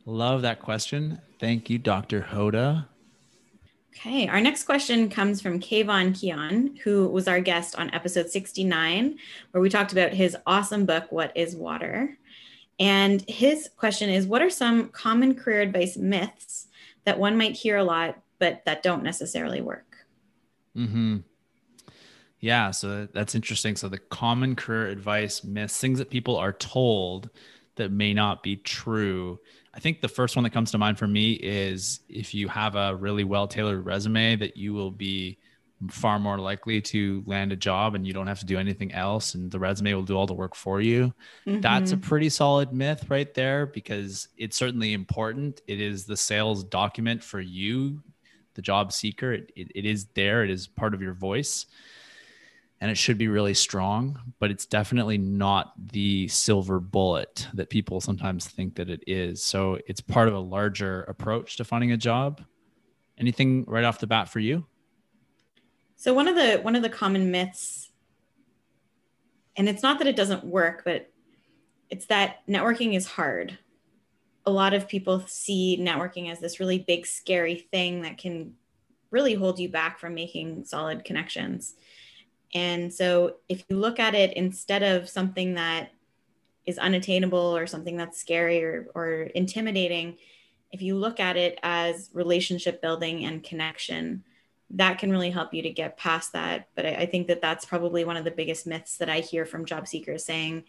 Love 0.05 0.43
that 0.43 0.61
question. 0.61 1.21
Thank 1.39 1.71
you, 1.71 1.79
Dr. 1.79 2.21
Hoda. 2.21 2.87
Okay, 3.95 4.27
our 4.27 4.41
next 4.41 4.65
question 4.65 5.11
comes 5.11 5.43
from 5.43 5.61
Kayvan 5.61 6.13
Kian, 6.13 6.79
who 6.79 7.09
was 7.09 7.29
our 7.29 7.41
guest 7.41 7.77
on 7.77 7.93
episode 7.93 8.31
69, 8.31 9.19
where 9.51 9.61
we 9.61 9.69
talked 9.69 9.93
about 9.93 10.15
his 10.15 10.35
awesome 10.47 10.87
book, 10.87 11.13
What 11.13 11.31
is 11.37 11.55
Water? 11.55 12.17
And 12.81 13.23
his 13.29 13.69
question 13.77 14.09
is 14.09 14.27
What 14.27 14.41
are 14.41 14.49
some 14.49 14.89
common 14.89 15.35
career 15.35 15.61
advice 15.61 15.99
myths 15.99 16.69
that 17.05 17.19
one 17.19 17.37
might 17.37 17.53
hear 17.53 17.77
a 17.77 17.85
lot, 17.85 18.19
but 18.39 18.65
that 18.65 18.83
don't 18.83 19.03
necessarily 19.03 19.61
work? 19.61 19.97
Mm-hmm. 20.75 21.19
Yeah, 22.41 22.71
so 22.71 23.07
that's 23.13 23.35
interesting. 23.35 23.77
So 23.77 23.91
the 23.91 23.99
common 23.99 24.57
career 24.57 24.89
advice 24.89 25.45
myths, 25.45 25.79
things 25.79 25.99
that 25.99 26.09
people 26.09 26.39
are 26.39 26.55
told 26.55 27.29
that 27.77 27.93
may 27.93 28.15
not 28.15 28.43
be 28.43 28.57
true. 28.57 29.39
I 29.75 29.81
think 29.81 30.01
the 30.01 30.09
first 30.09 30.37
one 30.37 30.43
that 30.45 30.51
comes 30.51 30.71
to 30.73 30.79
mind 30.79 30.99
for 30.99 31.07
me 31.07 31.33
is 31.33 32.01
if 32.09 32.35
you 32.35 32.49
have 32.49 32.77
a 32.77 32.95
really 32.95 33.25
well 33.25 33.49
tailored 33.49 33.85
resume, 33.85 34.37
that 34.37 34.57
you 34.57 34.75
will 34.75 34.91
be 34.91 35.39
far 35.91 36.19
more 36.19 36.39
likely 36.39 36.81
to 36.81 37.25
land 37.27 37.51
a 37.53 37.57
job 37.57 37.95
and 37.95 38.07
you 38.07 38.13
don't 38.13 38.27
have 38.27 38.39
to 38.39 38.47
do 38.47 38.59
anything 38.59 38.93
else 38.93 39.35
and 39.35 39.51
the 39.51 39.59
resume 39.59 39.93
will 39.95 40.05
do 40.05 40.15
all 40.15 40.27
the 40.27 40.35
work 40.35 40.55
for 40.55 40.81
you. 40.81 41.13
Mm-hmm. 41.47 41.61
That's 41.61 41.93
a 41.93 41.97
pretty 41.97 42.29
solid 42.29 42.73
myth 42.73 43.11
right 43.11 43.33
there 43.35 43.67
because 43.67 44.29
it's 44.37 44.57
certainly 44.57 44.93
important. 44.93 45.61
It 45.67 45.81
is 45.81 46.05
the 46.05 46.17
sales 46.17 46.63
document 46.63 47.25
for 47.25 47.41
you, 47.41 48.01
the 48.55 48.63
job 48.63 48.93
seeker. 48.93 49.33
It, 49.33 49.51
it, 49.57 49.73
it 49.75 49.85
is 49.85 50.07
there, 50.15 50.45
it 50.45 50.51
is 50.51 50.69
part 50.69 50.95
of 50.95 51.03
your 51.03 51.15
voice 51.15 51.67
and 52.83 52.91
it 52.91 52.99
should 52.99 53.17
be 53.17 53.29
really 53.29 53.55
strong, 53.55 54.19
but 54.41 54.51
it's 54.51 54.67
definitely 54.67 55.17
not 55.17 55.73
the 55.93 56.27
silver 56.27 56.81
bullet 56.81 57.47
that 57.55 57.71
people 57.71 58.01
sometimes 58.01 58.49
think 58.49 58.75
that 58.75 58.91
it 58.91 59.05
is. 59.07 59.41
So 59.41 59.79
it's 59.87 60.01
part 60.01 60.27
of 60.27 60.35
a 60.35 60.41
larger 60.41 61.03
approach 61.05 61.57
to 61.59 61.65
finding 61.65 61.93
a 61.93 61.97
job. 61.97 62.43
Anything 63.17 63.65
right 63.69 63.85
off 63.85 64.01
the 64.01 64.09
bat 64.09 64.29
for 64.29 64.41
you? 64.41 64.67
So 65.95 66.13
one 66.13 66.27
of 66.27 66.35
the 66.35 66.57
one 66.63 66.75
of 66.75 66.83
the 66.83 66.89
common 66.89 67.31
myths 67.31 67.93
and 69.57 69.69
it's 69.69 69.85
not 69.85 69.99
that 70.01 70.09
it 70.09 70.17
doesn't 70.17 70.43
work, 70.43 70.83
but 70.85 71.09
it's 71.89 72.07
that 72.07 72.39
networking 72.49 72.97
is 72.97 73.07
hard. 73.07 73.57
A 74.45 74.51
lot 74.51 74.75
of 74.75 74.89
people 74.89 75.23
see 75.29 75.79
networking 75.81 76.33
as 76.33 76.41
this 76.41 76.59
really 76.59 76.81
big 76.81 77.07
scary 77.07 77.55
thing 77.55 78.03
that 78.03 78.19
can 78.19 78.55
really 79.13 79.35
hold 79.35 79.61
you 79.61 79.69
back 79.69 80.01
from 80.01 80.15
making 80.15 80.65
solid 80.65 81.05
connections. 81.05 81.77
And 82.55 82.93
so 82.93 83.37
if 83.49 83.65
you 83.69 83.77
look 83.77 83.99
at 83.99 84.15
it 84.15 84.35
instead 84.35 84.83
of 84.83 85.09
something 85.09 85.55
that 85.55 85.93
is 86.67 86.79
unattainable 86.79 87.57
or 87.57 87.67
something 87.67 87.97
that's 87.97 88.21
scary 88.21 88.63
or, 88.63 88.89
or 88.95 89.23
intimidating, 89.35 90.19
if 90.71 90.83
you 90.83 90.97
look 90.97 91.21
at 91.21 91.37
it 91.37 91.59
as 91.63 92.11
relationship 92.13 92.81
building 92.81 93.25
and 93.25 93.43
connection, 93.43 94.25
that 94.71 94.99
can 94.99 95.11
really 95.11 95.31
help 95.31 95.53
you 95.53 95.63
to 95.63 95.71
get 95.71 95.97
past 95.97 96.33
that. 96.33 96.69
But 96.75 96.87
I, 96.87 96.95
I 96.95 97.07
think 97.07 97.27
that 97.29 97.43
that's 97.43 97.65
probably 97.65 98.05
one 98.05 98.17
of 98.17 98.25
the 98.25 98.31
biggest 98.31 98.67
myths 98.67 98.97
that 98.99 99.11
I 99.11 99.21
hear 99.21 99.45
from 99.45 99.65
job 99.65 99.87
seekers 99.87 100.25
saying, 100.25 100.65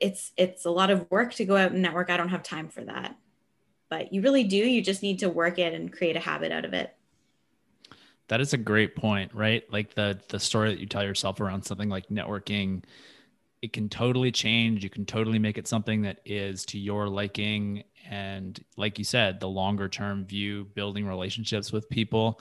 it's 0.00 0.30
it's 0.36 0.64
a 0.64 0.70
lot 0.70 0.90
of 0.90 1.10
work 1.10 1.34
to 1.34 1.44
go 1.44 1.56
out 1.56 1.72
and 1.72 1.82
network. 1.82 2.08
I 2.08 2.16
don't 2.16 2.28
have 2.28 2.42
time 2.42 2.68
for 2.68 2.84
that. 2.84 3.16
But 3.88 4.12
you 4.12 4.22
really 4.22 4.44
do. 4.44 4.56
You 4.56 4.80
just 4.80 5.02
need 5.02 5.18
to 5.18 5.28
work 5.28 5.58
it 5.58 5.74
and 5.74 5.92
create 5.92 6.16
a 6.16 6.20
habit 6.20 6.52
out 6.52 6.64
of 6.64 6.72
it. 6.72 6.94
That 8.32 8.40
is 8.40 8.54
a 8.54 8.56
great 8.56 8.96
point, 8.96 9.34
right? 9.34 9.62
Like 9.70 9.92
the 9.92 10.18
the 10.30 10.40
story 10.40 10.70
that 10.70 10.80
you 10.80 10.86
tell 10.86 11.04
yourself 11.04 11.38
around 11.38 11.64
something 11.64 11.90
like 11.90 12.08
networking, 12.08 12.82
it 13.60 13.74
can 13.74 13.90
totally 13.90 14.32
change. 14.32 14.82
You 14.82 14.88
can 14.88 15.04
totally 15.04 15.38
make 15.38 15.58
it 15.58 15.68
something 15.68 16.00
that 16.00 16.20
is 16.24 16.64
to 16.66 16.78
your 16.78 17.10
liking 17.10 17.84
and 18.08 18.58
like 18.78 18.98
you 18.98 19.04
said, 19.04 19.38
the 19.38 19.50
longer 19.50 19.86
term 19.86 20.24
view, 20.24 20.64
building 20.74 21.06
relationships 21.06 21.72
with 21.72 21.90
people, 21.90 22.40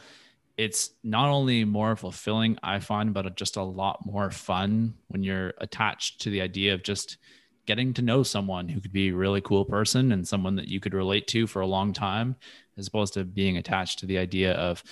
it's 0.55 0.91
not 1.03 1.27
only 1.27 1.65
more 1.65 1.97
fulfilling 1.97 2.57
I 2.63 2.79
find, 2.79 3.13
but 3.13 3.35
just 3.35 3.57
a 3.57 3.61
lot 3.61 4.05
more 4.05 4.31
fun 4.31 4.93
when 5.09 5.23
you're 5.23 5.55
attached 5.57 6.21
to 6.21 6.29
the 6.29 6.39
idea 6.39 6.73
of 6.73 6.83
just 6.83 7.17
getting 7.65 7.93
to 7.95 8.01
know 8.01 8.23
someone 8.23 8.69
who 8.69 8.79
could 8.79 8.93
be 8.93 9.09
a 9.09 9.15
really 9.15 9.41
cool 9.41 9.65
person 9.65 10.13
and 10.13 10.25
someone 10.25 10.55
that 10.55 10.69
you 10.69 10.79
could 10.79 10.93
relate 10.93 11.27
to 11.27 11.47
for 11.47 11.61
a 11.61 11.67
long 11.67 11.91
time 11.91 12.37
as 12.77 12.87
opposed 12.87 13.13
to 13.13 13.23
being 13.23 13.57
attached 13.57 13.99
to 13.99 14.05
the 14.05 14.17
idea 14.17 14.53
of 14.53 14.83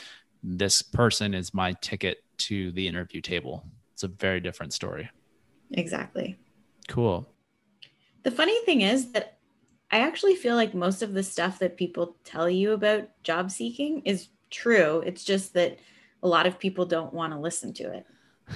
this 0.44 0.82
person 0.82 1.34
is 1.34 1.54
my 1.54 1.74
ticket 1.82 2.24
to 2.38 2.72
the 2.72 2.88
interview 2.88 3.22
table. 3.22 3.66
It's 3.94 4.04
a 4.04 4.08
very 4.08 4.40
different 4.40 4.74
story. 4.74 5.10
Exactly. 5.72 6.38
Cool. 6.88 7.28
The 8.24 8.32
funny 8.32 8.60
thing 8.66 8.82
is 8.82 9.12
that 9.12 9.38
I 9.92 10.00
actually 10.00 10.36
feel 10.36 10.56
like 10.56 10.74
most 10.74 11.02
of 11.02 11.14
the 11.14 11.24
stuff 11.24 11.60
that 11.60 11.78
people 11.78 12.18
tell 12.24 12.50
you 12.50 12.74
about 12.74 13.10
job 13.24 13.52
seeking 13.52 14.02
is 14.06 14.30
true. 14.50 15.04
It's 15.06 15.24
just 15.24 15.54
that 15.54 15.80
a 16.22 16.28
lot 16.28 16.46
of 16.48 16.60
people 16.60 16.86
don't 16.86 17.14
want 17.14 17.34
to 17.34 17.40
listen 17.40 17.74
to 17.74 17.92
it. 17.94 18.06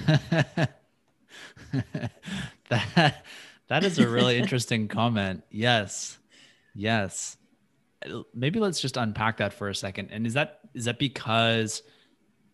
that 2.68 3.24
that 3.68 3.84
is 3.84 3.98
a 3.98 4.08
really 4.08 4.38
interesting 4.42 4.88
comment. 4.88 5.42
Yes. 5.50 6.18
Yes. 6.74 7.36
Maybe 8.34 8.58
let's 8.58 8.80
just 8.80 8.96
unpack 8.96 9.38
that 9.38 9.52
for 9.52 9.68
a 9.68 9.74
second. 9.74 10.10
And 10.10 10.26
is 10.26 10.34
that 10.34 10.60
is 10.74 10.84
that 10.86 10.98
because 10.98 11.82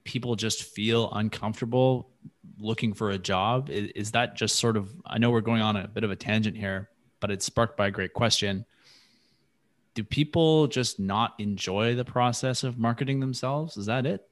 people 0.05 0.37
just 0.37 0.63
feel 0.63 1.11
uncomfortable 1.13 2.11
looking 2.59 2.93
for 2.93 3.11
a 3.11 3.19
job? 3.19 3.71
Is, 3.71 3.91
is 3.95 4.11
that 4.13 4.37
just 4.37 4.57
sort 4.57 4.77
of 4.77 4.91
I 5.07 5.19
know 5.19 5.31
we're 5.31 5.41
going 5.41 5.63
on 5.63 5.77
a 5.77 5.89
bit 5.89 6.05
of 6.05 6.11
a 6.11 6.17
tangent 6.17 6.57
here, 6.57 6.91
but 7.21 7.31
it's 7.31 7.45
sparked 7.45 7.77
by 7.77 7.89
a 7.89 7.91
great 7.91 8.15
question. 8.15 8.65
Do 9.95 10.05
people 10.05 10.69
just 10.69 11.01
not 11.01 11.35
enjoy 11.39 11.95
the 11.95 12.05
process 12.05 12.63
of 12.63 12.79
marketing 12.79 13.21
themselves? 13.21 13.77
Is 13.77 13.87
that 13.87 14.07
it? 14.07 14.27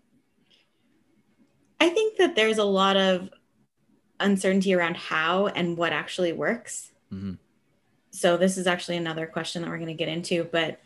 I 1.81 1.89
think 1.91 2.19
that 2.19 2.37
there's 2.37 2.59
a 2.59 2.65
lot 2.65 2.97
of 2.97 3.31
uncertainty 4.21 4.75
around 4.75 4.97
how 4.97 5.47
and 5.49 5.77
what 5.77 5.93
actually 5.93 6.33
works. 6.33 6.93
Mm-hmm. 7.13 7.35
So, 8.11 8.37
this 8.37 8.57
is 8.57 8.67
actually 8.67 8.97
another 8.97 9.27
question 9.27 9.63
that 9.63 9.69
we're 9.69 9.77
going 9.77 9.89
to 9.89 9.95
get 9.95 10.09
into, 10.09 10.45
but 10.45 10.81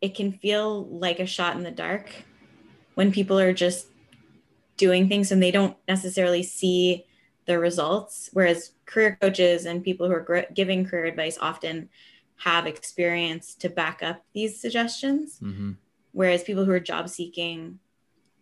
it 0.00 0.14
can 0.14 0.32
feel 0.32 0.86
like 0.86 1.20
a 1.20 1.26
shot 1.26 1.56
in 1.56 1.62
the 1.62 1.70
dark 1.70 2.10
when 2.94 3.12
people 3.12 3.38
are 3.38 3.52
just 3.52 3.86
doing 4.76 5.08
things 5.08 5.32
and 5.32 5.42
they 5.42 5.50
don't 5.50 5.76
necessarily 5.88 6.42
see 6.42 7.04
the 7.46 7.58
results. 7.58 8.28
Whereas 8.32 8.72
career 8.84 9.16
coaches 9.20 9.66
and 9.66 9.82
people 9.82 10.06
who 10.06 10.12
are 10.12 10.46
giving 10.54 10.86
career 10.86 11.06
advice 11.06 11.38
often 11.40 11.88
have 12.38 12.66
experience 12.66 13.54
to 13.54 13.70
back 13.70 14.02
up 14.02 14.22
these 14.34 14.60
suggestions. 14.60 15.38
Mm-hmm. 15.40 15.72
Whereas 16.12 16.42
people 16.42 16.64
who 16.64 16.72
are 16.72 16.80
job 16.80 17.08
seeking, 17.08 17.78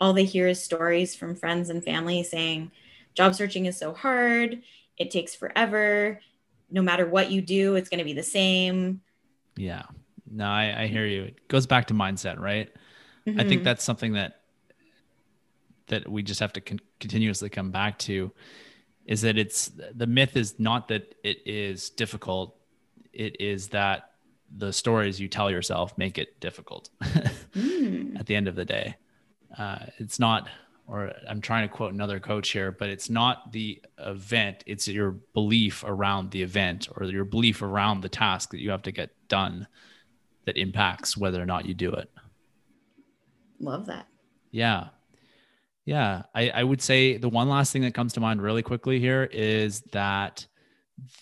all 0.01 0.13
they 0.13 0.25
hear 0.25 0.49
is 0.49 0.63
stories 0.63 1.15
from 1.15 1.37
friends 1.37 1.71
and 1.71 1.85
family 1.85 2.23
saying, 2.23 2.73
job 3.15 3.35
searching 3.35 3.67
is 3.67 3.79
so 3.79 3.93
hard, 3.93 4.63
it 4.97 5.11
takes 5.11 5.35
forever. 5.35 6.21
No 6.71 6.83
matter 6.83 7.07
what 7.07 7.31
you 7.31 7.41
do, 7.41 7.77
it's 7.77 7.89
going 7.89 7.99
to 7.99 8.05
be 8.05 8.13
the 8.13 8.23
same. 8.23 9.01
Yeah. 9.57 9.85
No, 10.31 10.47
I, 10.47 10.83
I 10.83 10.87
hear 10.87 11.07
you. 11.07 11.25
It 11.25 11.49
goes 11.49 11.67
back 11.67 11.87
to 11.89 11.95
mindset, 11.95 12.39
right? 12.39 12.71
Mm-hmm. 13.27 13.41
I 13.41 13.43
think 13.45 13.59
mm-hmm. 13.59 13.65
that's 13.65 13.85
something 13.85 14.15
that 14.15 14.41
that 15.89 16.09
we 16.09 16.23
just 16.23 16.41
have 16.41 16.53
to 16.55 16.61
con- 16.61 16.81
continuously 16.99 17.51
come 17.51 17.71
back 17.71 17.99
to 17.99 18.33
is 19.07 19.21
that 19.23 19.37
it's 19.37 19.71
the 19.95 20.07
myth 20.07 20.37
is 20.37 20.59
not 20.59 20.89
that 20.89 21.15
it 21.23 21.39
is 21.47 21.91
difficult 21.91 22.57
it 23.13 23.41
is 23.41 23.69
that 23.69 24.11
the 24.57 24.73
stories 24.73 25.21
you 25.21 25.29
tell 25.29 25.51
yourself 25.51 25.97
make 25.99 26.19
it 26.19 26.41
difficult 26.41 26.89
mm. 27.03 28.19
at 28.19 28.27
the 28.27 28.35
end 28.35 28.49
of 28.49 28.55
the 28.55 28.65
day 28.65 28.97
uh, 29.59 29.79
it's 29.99 30.19
not 30.19 30.49
or 30.87 31.13
i'm 31.29 31.41
trying 31.41 31.69
to 31.69 31.75
quote 31.75 31.93
another 31.93 32.19
coach 32.19 32.51
here 32.51 32.73
but 32.73 32.89
it's 32.89 33.11
not 33.11 33.53
the 33.53 33.81
event 33.99 34.65
it's 34.67 34.89
your 34.89 35.11
belief 35.11 35.85
around 35.87 36.31
the 36.31 36.43
event 36.43 36.89
or 36.97 37.05
your 37.05 37.25
belief 37.25 37.63
around 37.63 38.01
the 38.01 38.09
task 38.09 38.51
that 38.51 38.61
you 38.61 38.71
have 38.71 38.83
to 38.83 38.93
get 38.93 39.11
done 39.29 39.67
that 40.47 40.57
impacts 40.57 41.17
whether 41.17 41.41
or 41.41 41.47
not 41.47 41.67
you 41.67 41.75
do 41.75 41.93
it 41.93 42.11
love 43.61 43.87
that 43.87 44.07
yeah 44.51 44.89
yeah 45.85 46.23
I, 46.35 46.51
I 46.51 46.65
would 46.65 46.83
say 46.83 47.17
the 47.17 47.29
one 47.29 47.49
last 47.49 47.73
thing 47.73 47.83
that 47.83 47.95
comes 47.95 48.13
to 48.15 48.21
mind 48.21 48.43
really 48.43 48.63
quickly 48.63 49.01
here 49.01 49.25
is 49.33 49.81
that 49.93 50.47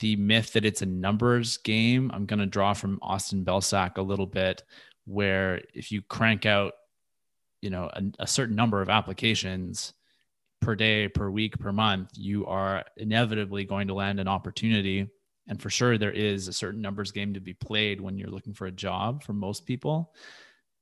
the 0.01 0.17
myth 0.17 0.53
that 0.53 0.65
it's 0.65 0.83
a 0.83 0.87
numbers 0.87 1.57
game. 1.59 2.11
I'm 2.13 2.27
going 2.27 2.41
to 2.41 2.47
draw 2.47 2.75
from 2.75 2.99
Austin 3.03 3.45
Belcak 3.45 3.97
a 3.97 4.03
little 4.03 4.27
bit, 4.27 4.63
where 5.05 5.63
if 5.75 5.91
you 5.91 6.03
crank 6.03 6.47
out, 6.47 6.75
you 7.61 7.71
know, 7.71 7.91
a, 7.93 8.03
a, 8.21 8.27
certain 8.27 8.57
number 8.57 8.83
of 8.83 8.89
applications 8.89 9.93
per 10.61 10.75
day, 10.75 11.09
per 11.09 11.31
week, 11.31 11.59
per 11.59 11.73
month, 11.73 12.11
you 12.15 12.47
are 12.47 12.85
inevitably 12.97 13.65
going 13.65 13.89
to 13.89 13.95
land 13.95 14.21
an 14.21 14.29
opportunity. 14.29 15.09
And 15.49 15.61
for 15.61 15.71
sure, 15.71 15.99
there 15.99 16.13
is 16.13 16.49
a 16.49 16.53
certain 16.53 16.81
numbers 16.81 17.11
game 17.11 17.35
to 17.35 17.41
be 17.41 17.55
played 17.55 18.01
when 18.01 18.17
you're 18.17 18.31
looking 18.31 18.55
for 18.55 18.67
a 18.67 18.73
job 18.73 19.23
for 19.23 19.33
most 19.33 19.67
people, 19.67 20.13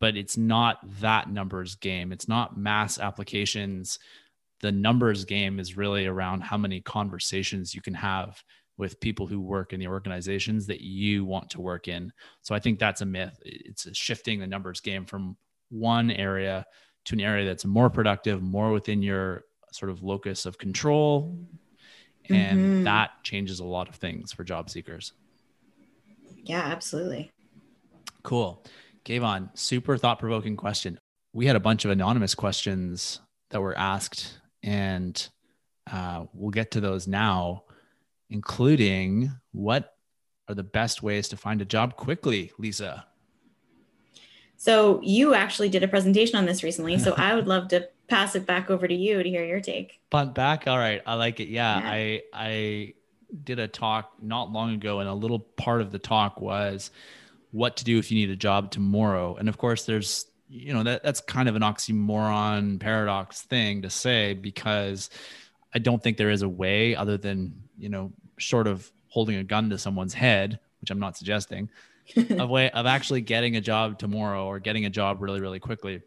but 0.01 0.17
it's 0.17 0.37
not 0.37 0.79
that 1.01 1.31
numbers 1.31 1.77
game. 1.77 2.13
It's 2.13 2.29
not 2.29 2.59
mass 2.59 2.99
applications. 2.99 3.99
The 4.61 4.73
numbers 4.73 5.25
game 5.25 5.59
is 5.59 5.77
really 5.77 6.07
around 6.07 6.43
how 6.43 6.59
many 6.59 6.81
conversations 6.81 7.75
you 7.75 7.81
can 7.81 7.95
have 7.95 8.43
with 8.77 9.01
people 9.01 9.27
who 9.27 9.41
work 9.41 9.73
in 9.73 9.81
the 9.81 9.89
organizations 9.89 10.67
that 10.67 10.81
you 10.81 11.25
want 11.25 11.51
to 11.51 11.61
work 11.61 11.89
in. 11.89 12.13
So 12.43 12.55
I 12.55 12.59
think 12.59 12.79
that's 12.79 13.03
a 13.03 13.07
myth. 13.07 13.39
It's 13.45 13.87
shifting 13.97 14.41
the 14.41 14.47
numbers 14.47 14.81
game 14.81 15.05
from 15.05 15.37
one 15.71 16.11
area 16.11 16.67
to 17.07 17.15
an 17.15 17.21
area 17.21 17.47
that's 17.47 17.65
more 17.65 17.91
productive, 17.91 18.43
more 18.43 18.73
within 18.73 19.03
your 19.03 19.45
sort 19.73 19.91
of 19.91 20.03
locus 20.03 20.47
of 20.47 20.59
control. 20.59 21.39
And 22.29 22.59
mm-hmm. 22.59 22.85
that 22.85 23.11
changes 23.23 23.61
a 23.61 23.65
lot 23.65 23.89
of 23.89 23.97
things 23.97 24.33
for 24.33 24.45
job 24.45 24.71
seekers. 24.71 25.13
Yeah, 26.45 26.61
absolutely. 26.61 27.33
Cool. 28.23 28.65
Kayvan, 29.05 29.57
super 29.59 29.97
thought 29.97 30.19
provoking 30.19 30.57
question. 30.57 30.99
We 31.33 31.47
had 31.47 31.57
a 31.57 31.61
bunch 31.61 31.85
of 31.85 31.91
anonymous 31.91 32.35
questions 32.35 33.21
that 33.51 33.61
were 33.61 33.77
asked, 33.77 34.39
and 34.63 35.29
uh, 35.91 36.27
we'll 36.33 36.51
get 36.51 36.73
to 36.73 36.81
those 36.81 37.09
now 37.09 37.65
including 38.31 39.33
what 39.53 39.97
are 40.49 40.55
the 40.55 40.63
best 40.63 41.03
ways 41.03 41.29
to 41.29 41.37
find 41.37 41.61
a 41.61 41.65
job 41.65 41.97
quickly, 41.97 42.53
Lisa? 42.59 43.05
So 44.57 45.01
you 45.03 45.35
actually 45.35 45.69
did 45.69 45.83
a 45.83 45.89
presentation 45.89 46.37
on 46.37 46.47
this 46.47 46.63
recently. 46.63 46.99
So 46.99 47.15
I 47.17 47.35
would 47.35 47.49
love 47.49 47.69
to 47.69 47.89
pass 48.11 48.35
it 48.35 48.45
back 48.45 48.69
over 48.71 48.87
to 48.87 48.95
you 48.95 49.23
to 49.23 49.29
hear 49.29 49.45
your 49.45 49.61
take. 49.61 50.01
Punt 50.11 50.35
back. 50.35 50.67
All 50.67 50.77
right. 50.77 51.01
I 51.07 51.15
like 51.15 51.41
it. 51.41 51.49
Yeah. 51.49 51.81
yeah. 51.81 51.91
I 51.91 52.23
I 52.35 52.95
did 53.45 53.59
a 53.59 53.69
talk 53.69 54.13
not 54.21 54.53
long 54.53 54.75
ago, 54.75 54.99
and 54.99 55.09
a 55.09 55.15
little 55.15 55.39
part 55.39 55.81
of 55.81 55.93
the 55.93 55.99
talk 55.99 56.41
was 56.41 56.91
what 57.53 57.77
to 57.79 57.85
do 57.85 57.99
if 57.99 58.11
you 58.11 58.19
need 58.19 58.31
a 58.31 58.37
job 58.37 58.71
tomorrow. 58.71 59.37
And 59.37 59.49
of 59.49 59.57
course, 59.57 59.87
there's 59.87 60.27
you 60.49 60.75
know 60.75 60.83
that 60.83 61.03
that's 61.03 61.21
kind 61.21 61.49
of 61.49 61.57
an 61.57 61.63
oxymoron 61.63 62.81
paradox 62.81 63.43
thing 63.43 63.83
to 63.83 63.91
say 63.91 64.35
because 64.35 65.09
I 65.73 65.79
don't 65.79 66.03
think 66.03 66.17
there 66.17 66.31
is 66.31 66.43
a 66.43 66.49
way 66.49 66.97
other 66.97 67.17
than 67.17 67.63
you 67.79 67.89
know 67.89 68.13
short 68.37 68.67
of 68.67 68.91
holding 69.09 69.37
a 69.37 69.45
gun 69.45 69.71
to 69.71 69.79
someone's 69.79 70.15
head, 70.15 70.59
which 70.81 70.91
I'm 70.91 70.99
not 70.99 71.17
suggesting, 71.17 71.71
a 72.31 72.47
way 72.47 72.71
of 72.71 72.87
actually 72.87 73.21
getting 73.21 73.57
a 73.57 73.61
job 73.61 73.99
tomorrow 73.99 74.47
or 74.47 74.59
getting 74.59 74.85
a 74.87 74.91
job 74.91 75.21
really, 75.23 75.41
really 75.41 75.61
quickly. 75.61 76.03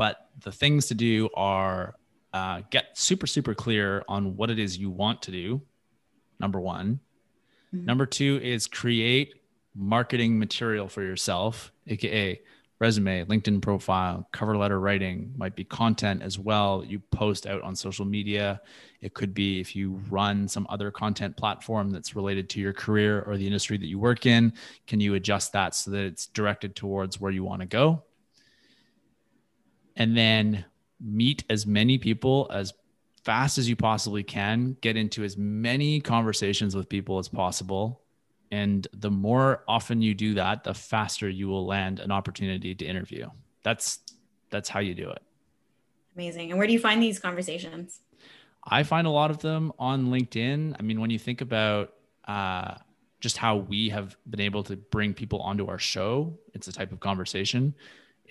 But 0.00 0.30
the 0.40 0.50
things 0.50 0.86
to 0.86 0.94
do 0.94 1.28
are 1.34 1.94
uh, 2.32 2.62
get 2.70 2.96
super, 2.96 3.26
super 3.26 3.54
clear 3.54 4.02
on 4.08 4.34
what 4.34 4.48
it 4.48 4.58
is 4.58 4.78
you 4.78 4.88
want 4.88 5.20
to 5.24 5.30
do. 5.30 5.60
Number 6.38 6.58
one. 6.58 7.00
Mm-hmm. 7.74 7.84
Number 7.84 8.06
two 8.06 8.40
is 8.42 8.66
create 8.66 9.34
marketing 9.74 10.38
material 10.38 10.88
for 10.88 11.02
yourself, 11.02 11.70
aka 11.86 12.40
resume, 12.78 13.26
LinkedIn 13.26 13.60
profile, 13.60 14.26
cover 14.32 14.56
letter 14.56 14.80
writing, 14.80 15.34
might 15.36 15.54
be 15.54 15.64
content 15.64 16.22
as 16.22 16.38
well. 16.38 16.82
You 16.82 17.00
post 17.10 17.46
out 17.46 17.60
on 17.60 17.76
social 17.76 18.06
media. 18.06 18.62
It 19.02 19.12
could 19.12 19.34
be 19.34 19.60
if 19.60 19.76
you 19.76 20.00
run 20.08 20.48
some 20.48 20.66
other 20.70 20.90
content 20.90 21.36
platform 21.36 21.90
that's 21.90 22.16
related 22.16 22.48
to 22.50 22.60
your 22.60 22.72
career 22.72 23.20
or 23.26 23.36
the 23.36 23.46
industry 23.46 23.76
that 23.76 23.86
you 23.86 23.98
work 23.98 24.24
in, 24.24 24.54
can 24.86 24.98
you 24.98 25.12
adjust 25.12 25.52
that 25.52 25.74
so 25.74 25.90
that 25.90 26.06
it's 26.06 26.24
directed 26.24 26.74
towards 26.74 27.20
where 27.20 27.30
you 27.30 27.44
want 27.44 27.60
to 27.60 27.66
go? 27.66 28.02
And 30.00 30.16
then 30.16 30.64
meet 31.00 31.44
as 31.48 31.64
many 31.64 31.96
people 31.96 32.50
as 32.52 32.72
fast 33.22 33.58
as 33.58 33.68
you 33.68 33.76
possibly 33.76 34.24
can, 34.24 34.76
get 34.80 34.96
into 34.96 35.22
as 35.22 35.36
many 35.36 36.00
conversations 36.00 36.74
with 36.74 36.88
people 36.88 37.18
as 37.18 37.28
possible 37.28 38.00
and 38.50 38.86
the 38.92 39.10
more 39.10 39.62
often 39.68 40.02
you 40.02 40.14
do 40.14 40.34
that, 40.34 40.64
the 40.64 40.74
faster 40.74 41.28
you 41.28 41.48
will 41.48 41.66
land 41.66 42.00
an 42.00 42.10
opportunity 42.10 42.74
to 42.74 42.84
interview. 42.84 43.28
That's 43.62 44.00
that's 44.50 44.68
how 44.68 44.80
you 44.80 44.94
do 44.94 45.08
it. 45.10 45.22
Amazing. 46.16 46.50
And 46.50 46.58
where 46.58 46.66
do 46.66 46.72
you 46.72 46.80
find 46.80 47.00
these 47.00 47.20
conversations? 47.20 48.00
I 48.64 48.82
find 48.82 49.06
a 49.06 49.10
lot 49.10 49.30
of 49.30 49.38
them 49.38 49.72
on 49.78 50.08
LinkedIn. 50.08 50.76
I 50.78 50.82
mean, 50.82 51.00
when 51.00 51.10
you 51.10 51.18
think 51.18 51.40
about 51.40 51.94
uh, 52.26 52.74
just 53.20 53.36
how 53.36 53.56
we 53.56 53.90
have 53.90 54.16
been 54.28 54.40
able 54.40 54.64
to 54.64 54.76
bring 54.76 55.14
people 55.14 55.40
onto 55.40 55.68
our 55.68 55.78
show, 55.78 56.36
it's 56.52 56.66
a 56.66 56.72
type 56.72 56.90
of 56.90 56.98
conversation. 56.98 57.74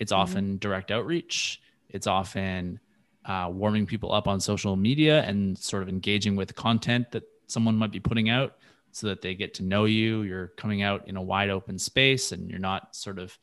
It's 0.00 0.10
mm-hmm. 0.10 0.20
often 0.20 0.58
direct 0.58 0.90
outreach. 0.90 1.60
It's 1.88 2.08
often 2.08 2.80
uh, 3.24 3.48
warming 3.52 3.86
people 3.86 4.12
up 4.12 4.26
on 4.26 4.40
social 4.40 4.74
media 4.74 5.22
and 5.22 5.56
sort 5.56 5.84
of 5.84 5.88
engaging 5.88 6.34
with 6.34 6.56
content 6.56 7.12
that 7.12 7.22
someone 7.46 7.76
might 7.76 7.92
be 7.92 8.00
putting 8.00 8.30
out 8.30 8.56
so 8.90 9.06
that 9.06 9.22
they 9.22 9.36
get 9.36 9.54
to 9.54 9.62
know 9.62 9.84
you. 9.84 10.22
You're 10.22 10.48
coming 10.56 10.82
out 10.82 11.06
in 11.06 11.16
a 11.16 11.22
wide 11.22 11.50
open 11.50 11.78
space 11.78 12.32
and 12.32 12.50
you're 12.50 12.58
not 12.58 12.96
sort 12.96 13.18
of, 13.20 13.38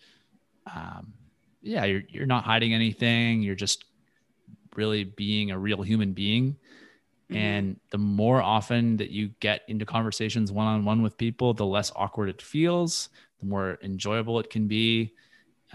um, 0.76 1.14
yeah, 1.62 1.86
you're, 1.86 2.04
you're 2.10 2.26
not 2.26 2.44
hiding 2.44 2.74
anything. 2.74 3.42
You're 3.42 3.56
just 3.56 3.86
really 4.76 5.04
being 5.04 5.52
a 5.52 5.58
real 5.58 5.82
human 5.82 6.14
being. 6.14 6.58
Mm-hmm. 7.30 7.36
And 7.36 7.80
the 7.92 7.98
more 7.98 8.42
often 8.42 8.98
that 8.98 9.12
you 9.12 9.30
get 9.40 9.62
into 9.68 9.86
conversations 9.86 10.52
one 10.52 10.68
on 10.68 10.86
one 10.86 11.02
with 11.02 11.18
people, 11.18 11.54
the 11.54 11.66
less 11.66 11.92
awkward 11.96 12.30
it 12.30 12.42
feels, 12.42 13.10
the 13.40 13.46
more 13.46 13.78
enjoyable 13.84 14.40
it 14.40 14.50
can 14.50 14.68
be. 14.68 15.14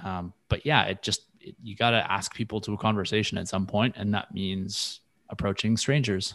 Um, 0.03 0.33
but 0.49 0.65
yeah, 0.65 0.85
it 0.85 1.03
just, 1.03 1.23
it, 1.41 1.55
you 1.63 1.77
got 1.77 1.91
to 1.91 2.11
ask 2.11 2.35
people 2.35 2.61
to 2.63 2.75
a 2.75 2.79
conversation 2.79 3.39
at 3.39 3.49
some 3.49 3.67
point, 3.67 3.95
and 3.97 4.15
that 4.15 4.33
means 4.33 5.01
approaching 5.29 5.77
strangers. 5.77 6.35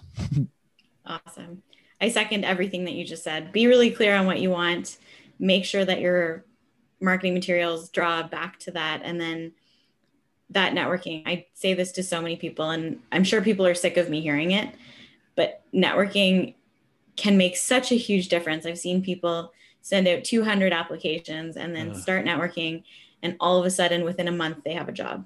awesome. 1.05 1.63
I 1.99 2.09
second 2.09 2.45
everything 2.45 2.85
that 2.85 2.93
you 2.93 3.05
just 3.05 3.23
said. 3.23 3.51
Be 3.51 3.67
really 3.67 3.91
clear 3.91 4.15
on 4.15 4.25
what 4.25 4.39
you 4.39 4.49
want. 4.49 4.97
Make 5.39 5.65
sure 5.65 5.85
that 5.85 5.99
you're 5.99 6.45
marketing 6.99 7.33
materials 7.33 7.89
draw 7.89 8.23
back 8.23 8.59
to 8.59 8.71
that. 8.71 9.01
And 9.03 9.19
then 9.19 9.53
that 10.49 10.73
networking, 10.73 11.23
I 11.25 11.45
say 11.53 11.73
this 11.73 11.91
to 11.93 12.03
so 12.03 12.21
many 12.21 12.35
people, 12.35 12.69
and 12.69 12.99
I'm 13.11 13.23
sure 13.23 13.41
people 13.41 13.65
are 13.65 13.75
sick 13.75 13.97
of 13.97 14.09
me 14.09 14.21
hearing 14.21 14.51
it, 14.51 14.73
but 15.35 15.61
networking 15.73 16.55
can 17.15 17.37
make 17.37 17.57
such 17.57 17.91
a 17.91 17.95
huge 17.95 18.29
difference. 18.29 18.65
I've 18.65 18.79
seen 18.79 19.01
people 19.01 19.51
send 19.81 20.07
out 20.07 20.23
200 20.23 20.73
applications 20.73 21.57
and 21.57 21.75
then 21.75 21.95
start 21.95 22.25
networking, 22.25 22.83
and 23.21 23.35
all 23.39 23.59
of 23.59 23.65
a 23.65 23.71
sudden, 23.71 24.03
within 24.03 24.27
a 24.27 24.31
month, 24.31 24.59
they 24.63 24.73
have 24.73 24.89
a 24.89 24.93
job. 24.93 25.25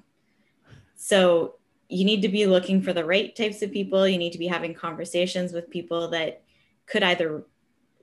So 0.96 1.56
you 1.88 2.04
need 2.04 2.22
to 2.22 2.28
be 2.28 2.46
looking 2.46 2.82
for 2.82 2.92
the 2.92 3.04
right 3.04 3.34
types 3.34 3.60
of 3.62 3.72
people. 3.72 4.08
You 4.08 4.18
need 4.18 4.32
to 4.32 4.38
be 4.38 4.46
having 4.46 4.74
conversations 4.74 5.52
with 5.52 5.70
people 5.70 6.08
that 6.08 6.42
could 6.86 7.02
either 7.02 7.44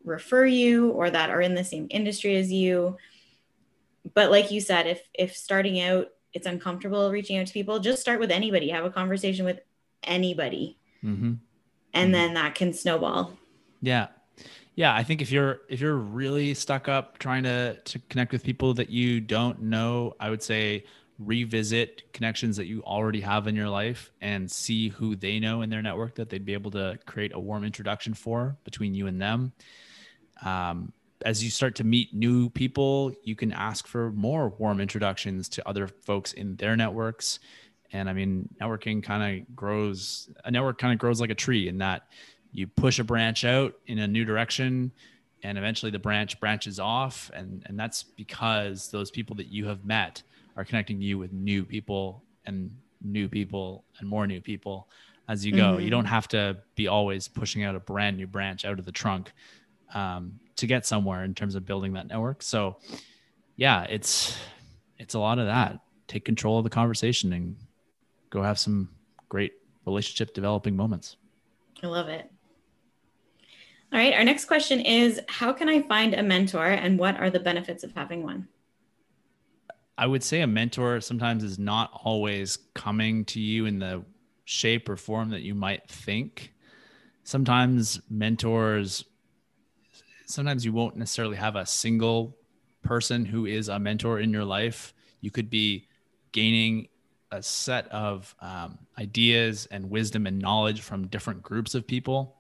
refer 0.04 0.46
you 0.46 0.92
or 0.92 1.10
that 1.10 1.30
are 1.30 1.42
in 1.42 1.56
the 1.56 1.64
same 1.64 1.88
industry 1.90 2.36
as 2.36 2.52
you. 2.52 2.98
But 4.14 4.32
like 4.32 4.52
you 4.52 4.62
said, 4.62 4.88
if 4.88 5.02
if 5.14 5.36
starting 5.36 5.82
out 5.82 6.10
it's 6.34 6.46
uncomfortable 6.46 7.12
reaching 7.12 7.38
out 7.38 7.48
to 7.48 7.54
people, 7.54 7.80
just 7.80 8.02
start 8.02 8.20
with 8.20 8.32
anybody. 8.32 8.70
Have 8.70 8.86
a 8.86 8.92
conversation 8.92 9.46
with 9.46 9.60
anybody, 10.04 10.78
mm-hmm. 11.04 11.34
and 11.34 11.42
mm-hmm. 11.94 12.12
then 12.12 12.34
that 12.36 12.56
can 12.56 12.74
snowball. 12.74 13.34
Yeah, 13.82 14.08
yeah. 14.80 14.96
I 14.96 15.04
think 15.04 15.22
if 15.22 15.30
you're 15.30 15.60
if 15.68 15.82
you're 15.82 15.98
really 15.98 16.54
stuck 16.54 16.88
up 16.88 17.18
trying 17.18 17.44
to 17.44 17.76
to 17.76 18.00
connect 18.08 18.32
with 18.32 18.46
people 18.46 18.74
that 18.76 18.90
you 18.90 19.20
don't 19.20 19.64
know, 19.64 20.14
I 20.22 20.30
would 20.30 20.42
say 20.42 20.86
revisit 21.18 22.14
connections 22.14 22.56
that 22.56 22.68
you 22.68 22.82
already 22.84 23.20
have 23.20 23.46
in 23.48 23.58
your 23.58 23.68
life 23.68 24.10
and 24.22 24.50
see 24.50 24.88
who 24.88 25.18
they 25.18 25.38
know 25.38 25.64
in 25.64 25.70
their 25.70 25.82
network 25.82 26.16
that 26.16 26.30
they'd 26.30 26.46
be 26.46 26.54
able 26.54 26.72
to 26.72 26.98
create 27.06 27.34
a 27.36 27.40
warm 27.40 27.66
introduction 27.66 28.14
for 28.14 28.56
between 28.64 28.96
you 28.96 29.08
and 29.08 29.22
them. 29.22 29.52
Um, 30.46 30.94
as 31.26 31.44
you 31.44 31.50
start 31.50 31.76
to 31.76 31.84
meet 31.84 32.14
new 32.14 32.50
people, 32.50 33.12
you 33.22 33.36
can 33.36 33.52
ask 33.52 33.86
for 33.86 34.14
more 34.14 34.48
warm 34.60 34.80
introductions 34.80 35.50
to 35.50 35.68
other 35.68 35.90
folks 35.90 36.32
in 36.32 36.56
their 36.56 36.78
networks. 36.78 37.40
And 37.92 38.10
I 38.10 38.14
mean, 38.14 38.48
networking 38.62 39.04
kind 39.04 39.42
of 39.42 39.56
grows, 39.58 40.30
a 40.46 40.52
network 40.52 40.78
kind 40.78 40.94
of 40.94 41.00
grows 41.00 41.20
like 41.20 41.32
a 41.32 41.36
tree 41.36 41.68
in 41.68 41.80
that 41.80 42.04
you 42.52 42.68
push 42.68 43.00
a 43.00 43.04
branch 43.04 43.46
out 43.46 43.76
in 43.88 44.00
a 44.00 44.08
new 44.08 44.26
direction 44.26 44.92
and 45.44 45.58
eventually 45.58 45.92
the 45.92 46.00
branch 46.00 46.40
branches 46.40 46.80
off. 46.80 47.32
And, 47.34 47.64
and 47.68 47.80
that's 47.80 48.04
because 48.04 48.90
those 48.90 49.12
people 49.12 49.36
that 49.38 49.48
you 49.48 49.68
have 49.68 49.86
met 49.86 50.22
are 50.58 50.66
connecting 50.66 51.02
you 51.02 51.18
with 51.18 51.32
new 51.32 51.64
people 51.64 52.24
and 52.46 52.72
new 53.02 53.30
people 53.30 53.86
and 54.00 54.10
more 54.10 54.28
new 54.28 54.42
people 54.42 54.90
as 55.28 55.46
you 55.46 55.52
go. 55.52 55.74
Mm-hmm. 55.74 55.82
You 55.82 55.90
don't 55.90 56.06
have 56.06 56.28
to 56.30 56.58
be 56.76 56.88
always 56.88 57.28
pushing 57.28 57.64
out 57.64 57.76
a 57.76 57.80
brand 57.80 58.18
new 58.18 58.28
branch 58.28 58.66
out 58.66 58.80
of 58.80 58.86
the 58.86 58.92
trunk 58.92 59.32
um, 59.94 60.40
to 60.58 60.68
get 60.68 60.86
somewhere 60.86 61.24
in 61.24 61.34
terms 61.34 61.56
of 61.56 61.66
building 61.66 61.94
that 61.94 62.08
network. 62.08 62.42
So 62.42 62.78
yeah, 63.56 63.84
it's 63.84 64.38
it's 64.98 65.14
a 65.14 65.20
lot 65.20 65.40
of 65.40 65.46
that. 65.46 65.80
Take 66.08 66.26
control 66.26 66.58
of 66.58 66.64
the 66.64 66.70
conversation 66.70 67.32
and 67.34 67.56
go 68.30 68.42
have 68.42 68.60
some 68.60 68.90
great 69.30 69.54
relationship 69.86 70.34
developing 70.34 70.76
moments. 70.76 71.16
I 71.82 71.88
love 71.88 72.10
it. 72.10 72.30
All 73.92 74.00
right, 74.00 74.14
our 74.14 74.24
next 74.24 74.46
question 74.46 74.80
is 74.80 75.20
how 75.28 75.52
can 75.52 75.68
I 75.68 75.82
find 75.82 76.14
a 76.14 76.22
mentor 76.22 76.66
and 76.66 77.00
what 77.00 77.20
are 77.20 77.30
the 77.30 77.40
benefits 77.40 77.84
of 77.84 77.92
having 77.94 78.24
one? 78.24 78.48
I 79.98 80.06
would 80.06 80.24
say 80.24 80.42
a 80.42 80.48
mentor 80.48 81.02
sometimes 81.02 81.44
is 81.44 81.60
not 81.60 81.92
always 82.04 82.58
coming 82.74 83.26
to 83.26 83.40
you 83.40 83.66
in 83.66 83.80
the 83.80 84.06
shape 84.46 84.88
or 84.88 84.96
form 84.96 85.30
that 85.32 85.42
you 85.42 85.56
might 85.56 85.90
think. 85.90 86.54
Sometimes 87.24 88.00
mentors 88.10 89.06
sometimes 90.30 90.64
you 90.64 90.72
won't 90.72 90.96
necessarily 90.96 91.36
have 91.36 91.56
a 91.56 91.66
single 91.66 92.38
person 92.84 93.26
who 93.26 93.46
is 93.46 93.68
a 93.68 93.80
mentor 93.80 94.20
in 94.20 94.32
your 94.32 94.46
life. 94.46 94.94
You 95.22 95.32
could 95.32 95.50
be 95.50 95.88
gaining 96.32 96.88
a 97.32 97.42
set 97.42 97.88
of 97.90 98.34
um, 98.40 98.78
ideas 98.98 99.68
and 99.72 99.90
wisdom 99.90 100.28
and 100.28 100.40
knowledge 100.40 100.82
from 100.82 101.08
different 101.08 101.42
groups 101.42 101.76
of 101.76 101.86
people. 101.86 102.38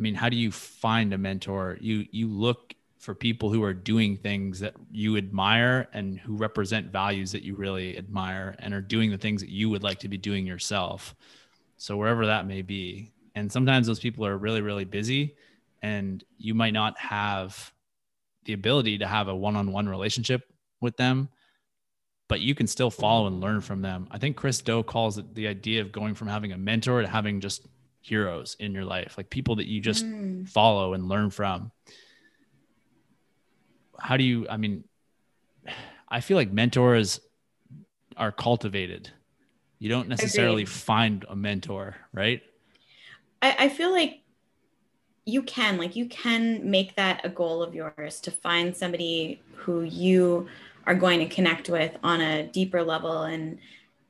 I 0.00 0.02
mean, 0.02 0.14
how 0.14 0.30
do 0.30 0.36
you 0.36 0.50
find 0.50 1.12
a 1.12 1.18
mentor? 1.18 1.76
You 1.78 2.06
you 2.10 2.26
look 2.26 2.74
for 2.98 3.14
people 3.14 3.52
who 3.52 3.62
are 3.62 3.74
doing 3.74 4.16
things 4.16 4.60
that 4.60 4.74
you 4.90 5.18
admire 5.18 5.88
and 5.92 6.18
who 6.18 6.36
represent 6.36 6.90
values 6.90 7.32
that 7.32 7.42
you 7.42 7.54
really 7.54 7.96
admire 7.98 8.56
and 8.58 8.72
are 8.72 8.80
doing 8.80 9.10
the 9.10 9.18
things 9.18 9.42
that 9.42 9.50
you 9.50 9.68
would 9.68 9.82
like 9.82 9.98
to 9.98 10.08
be 10.08 10.16
doing 10.16 10.46
yourself. 10.46 11.14
So 11.76 11.96
wherever 11.96 12.26
that 12.26 12.46
may 12.46 12.62
be. 12.62 13.12
And 13.34 13.50
sometimes 13.52 13.86
those 13.86 14.00
people 14.00 14.24
are 14.26 14.38
really 14.38 14.62
really 14.62 14.86
busy 14.86 15.36
and 15.82 16.24
you 16.38 16.54
might 16.54 16.72
not 16.72 16.98
have 16.98 17.72
the 18.44 18.54
ability 18.54 18.98
to 18.98 19.06
have 19.06 19.28
a 19.28 19.36
one-on-one 19.36 19.88
relationship 19.88 20.42
with 20.80 20.96
them 20.96 21.28
but 22.28 22.40
you 22.40 22.54
can 22.54 22.66
still 22.66 22.90
follow 22.90 23.26
and 23.26 23.40
learn 23.40 23.60
from 23.60 23.82
them 23.82 24.08
i 24.10 24.18
think 24.18 24.36
Chris 24.36 24.60
Do 24.60 24.82
calls 24.82 25.18
it 25.18 25.34
the 25.34 25.46
idea 25.46 25.80
of 25.80 25.92
going 25.92 26.14
from 26.14 26.28
having 26.28 26.52
a 26.52 26.58
mentor 26.58 27.02
to 27.02 27.08
having 27.08 27.40
just 27.40 27.66
heroes 28.00 28.56
in 28.58 28.72
your 28.72 28.84
life 28.84 29.14
like 29.16 29.28
people 29.30 29.56
that 29.56 29.66
you 29.66 29.80
just 29.80 30.04
mm. 30.04 30.48
follow 30.48 30.94
and 30.94 31.08
learn 31.08 31.30
from. 31.30 31.70
How 33.98 34.16
do 34.16 34.24
you 34.24 34.46
i 34.48 34.56
mean 34.56 34.84
i 36.08 36.20
feel 36.20 36.36
like 36.36 36.50
mentors 36.50 37.20
are 38.16 38.32
cultivated. 38.32 39.10
You 39.78 39.88
don't 39.88 40.08
necessarily 40.08 40.64
find 40.64 41.24
a 41.28 41.36
mentor 41.36 41.96
right? 42.12 42.42
I, 43.42 43.56
I 43.58 43.68
feel 43.68 43.90
like 43.92 44.20
you 45.24 45.42
can 45.42 45.78
like 45.78 45.96
you 45.96 46.06
can 46.06 46.70
make 46.70 46.96
that 46.96 47.20
a 47.24 47.28
goal 47.28 47.62
of 47.62 47.74
yours 47.74 48.20
to 48.20 48.30
find 48.30 48.76
somebody 48.76 49.40
who 49.54 49.82
you 49.82 50.48
are 50.86 50.94
going 50.94 51.20
to 51.20 51.26
connect 51.26 51.68
with 51.68 51.96
on 52.02 52.20
a 52.20 52.46
deeper 52.48 52.82
level 52.82 53.22
and 53.22 53.58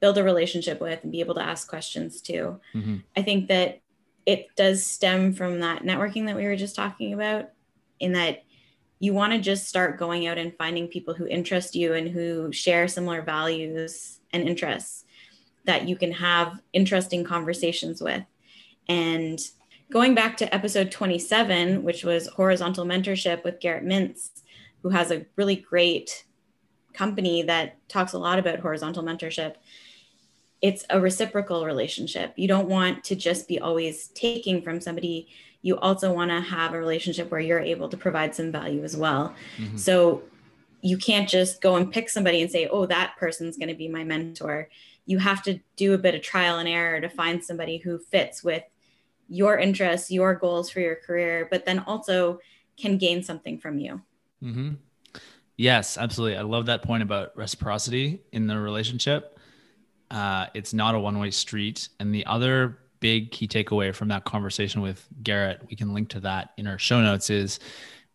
build 0.01 0.19
a 0.19 0.25
relationship 0.25 0.81
with 0.81 1.03
and 1.03 1.13
be 1.13 1.21
able 1.21 1.35
to 1.35 1.43
ask 1.43 1.69
questions 1.69 2.21
to 2.21 2.59
mm-hmm. 2.75 2.97
i 3.17 3.23
think 3.23 3.49
that 3.49 3.81
it 4.27 4.49
does 4.57 4.85
stem 4.85 5.33
from 5.33 5.61
that 5.61 5.83
networking 5.83 6.27
that 6.27 6.37
we 6.37 6.45
were 6.45 6.57
just 6.57 6.77
talking 6.77 7.13
about 7.13 7.51
in 7.99 8.13
that 8.13 8.45
you 8.99 9.15
want 9.15 9.33
to 9.33 9.39
just 9.39 9.67
start 9.67 9.99
going 9.99 10.27
out 10.27 10.37
and 10.37 10.55
finding 10.59 10.87
people 10.87 11.15
who 11.15 11.27
interest 11.27 11.75
you 11.75 11.95
and 11.95 12.09
who 12.09 12.53
share 12.53 12.87
similar 12.87 13.23
values 13.23 14.21
and 14.33 14.47
interests 14.47 15.05
that 15.65 15.89
you 15.89 15.97
can 15.97 16.13
have 16.13 16.61
interesting 16.73 17.25
conversations 17.25 18.01
with 18.01 18.23
and 18.89 19.41
going 19.91 20.15
back 20.15 20.37
to 20.37 20.55
episode 20.55 20.91
27, 20.91 21.83
which 21.83 22.05
was 22.05 22.29
horizontal 22.29 22.85
mentorship 22.85 23.45
with 23.45 23.61
Garrett 23.61 23.85
Mintz, 23.85 24.31
who 24.83 24.89
has 24.89 25.11
a 25.11 25.27
really 25.37 25.57
great 25.57 26.25
company 26.93 27.43
that 27.43 27.77
talks 27.89 28.13
a 28.13 28.19
lot 28.19 28.39
about 28.39 28.61
horizontal 28.61 29.03
mentorship. 29.03 29.57
It's 30.63 30.85
a 30.91 31.01
reciprocal 31.01 31.65
relationship. 31.65 32.35
You 32.37 32.49
don't 32.49 32.69
want 32.69 33.05
to 33.05 33.17
just 33.17 33.49
be 33.49 33.59
always 33.59 34.09
taking 34.09 34.63
from 34.63 34.81
somebody. 34.81 35.29
You 35.63 35.79
also 35.79 36.13
want 36.13 36.31
to 36.31 36.41
have 36.41 36.75
a 36.75 36.79
relationship 36.79 37.31
where 37.31 37.41
you're 37.41 37.61
able 37.61 37.89
to 37.89 37.97
provide 37.97 38.35
some 38.35 38.53
value 38.53 38.85
as 38.85 38.97
well. 38.97 39.35
Mm-hmm. 39.57 39.77
So 39.77 40.23
you 40.83 40.97
can't 40.97 41.29
just 41.29 41.61
go 41.61 41.77
and 41.77 41.93
pick 41.93 42.09
somebody 42.09 42.43
and 42.43 42.51
say, 42.51 42.67
oh, 42.67 42.87
that 42.87 43.17
person's 43.19 43.57
going 43.57 43.69
to 43.69 43.75
be 43.75 43.89
my 43.89 44.05
mentor. 44.05 44.69
You 45.07 45.19
have 45.19 45.43
to 45.45 45.61
do 45.77 45.95
a 45.95 45.99
bit 45.99 46.15
of 46.15 46.23
trial 46.23 46.59
and 46.59 46.69
error 46.69 47.01
to 47.01 47.09
find 47.09 47.43
somebody 47.45 47.79
who 47.79 47.99
fits 47.99 48.43
with 48.43 48.63
your 49.29 49.59
interests, 49.59 50.11
your 50.11 50.35
goals 50.35 50.71
for 50.71 50.81
your 50.81 50.97
career, 50.97 51.49
but 51.51 51.65
then 51.65 51.81
also 51.81 52.41
can 52.77 52.99
gain 52.99 53.23
something 53.23 53.59
from 53.59 53.79
you. 53.79 54.01
Mm-hmm. 54.43 54.73
Yes, 55.57 55.99
absolutely. 55.99 56.39
I 56.39 56.43
love 56.43 56.67
that 56.67 56.83
point 56.83 57.03
about 57.03 57.37
reciprocity 57.37 58.23
in 58.33 58.47
the 58.47 58.59
relationship. 58.59 59.39
Uh, 60.11 60.47
it's 60.55 60.75
not 60.75 60.95
a 60.95 61.01
one 61.01 61.19
way 61.19 61.31
street. 61.31 61.89
And 62.01 62.15
the 62.15 62.27
other 62.27 62.79
big 63.01 63.31
key 63.31 63.49
takeaway 63.49 63.95
from 63.95 64.09
that 64.09 64.25
conversation 64.25 64.83
with 64.83 65.07
Garrett, 65.23 65.63
we 65.69 65.77
can 65.77 65.95
link 65.95 66.09
to 66.11 66.21
that 66.21 66.51
in 66.57 66.67
our 66.67 66.79
show 66.79 67.01
notes, 67.01 67.31
is 67.31 67.61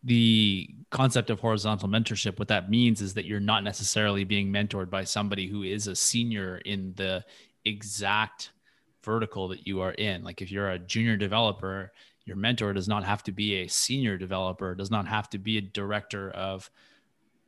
the 0.04 0.68
concept 0.90 1.30
of 1.30 1.40
horizontal 1.40 1.88
mentorship. 1.88 2.38
What 2.38 2.48
that 2.48 2.70
means 2.70 3.00
is 3.00 3.14
that 3.14 3.24
you're 3.24 3.40
not 3.40 3.64
necessarily 3.64 4.24
being 4.24 4.52
mentored 4.52 4.90
by 4.90 5.04
somebody 5.04 5.48
who 5.48 5.62
is 5.62 5.88
a 5.88 5.96
senior 5.96 6.58
in 6.58 6.92
the 6.96 7.24
exact 7.64 8.52
vertical 9.02 9.48
that 9.48 9.66
you 9.66 9.80
are 9.80 9.92
in. 9.92 10.22
Like 10.22 10.42
if 10.42 10.50
you're 10.50 10.70
a 10.70 10.78
junior 10.78 11.16
developer, 11.16 11.92
your 12.24 12.36
mentor 12.36 12.72
does 12.72 12.88
not 12.88 13.04
have 13.04 13.22
to 13.24 13.32
be 13.32 13.56
a 13.56 13.68
senior 13.68 14.16
developer, 14.18 14.74
does 14.74 14.90
not 14.90 15.06
have 15.06 15.30
to 15.30 15.38
be 15.38 15.58
a 15.58 15.62
director 15.62 16.30
of 16.30 16.70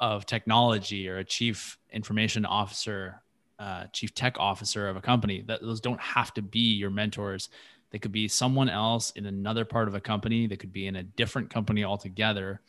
of 0.01 0.27
technology 0.27 1.09
or 1.09 1.19
a 1.19 1.25
chief 1.25 1.77
information 1.93 2.45
officer, 2.45 3.21
uh, 3.59 3.85
chief 3.93 4.15
tech 4.15 4.37
officer 4.39 4.89
of 4.89 4.97
a 4.97 5.01
company. 5.01 5.43
That 5.47 5.61
those 5.63 5.81
don't 5.81 6.01
have 6.01 6.33
to 6.35 6.43
be 6.43 6.75
your 6.75 6.91
mentors. 6.91 7.49
They 7.91 7.99
could 7.99 8.13
be 8.13 8.29
someone 8.29 8.69
else 8.69 9.11
in 9.13 9.27
another 9.27 9.65
part 9.65 9.89
of 9.89 9.95
a 9.95 10.01
company. 10.01 10.47
They 10.47 10.57
could 10.57 10.73
be 10.73 10.87
in 10.87 10.97
a 10.97 11.03
different 11.03 11.51
company 11.51 11.85
altogether, 11.85 12.61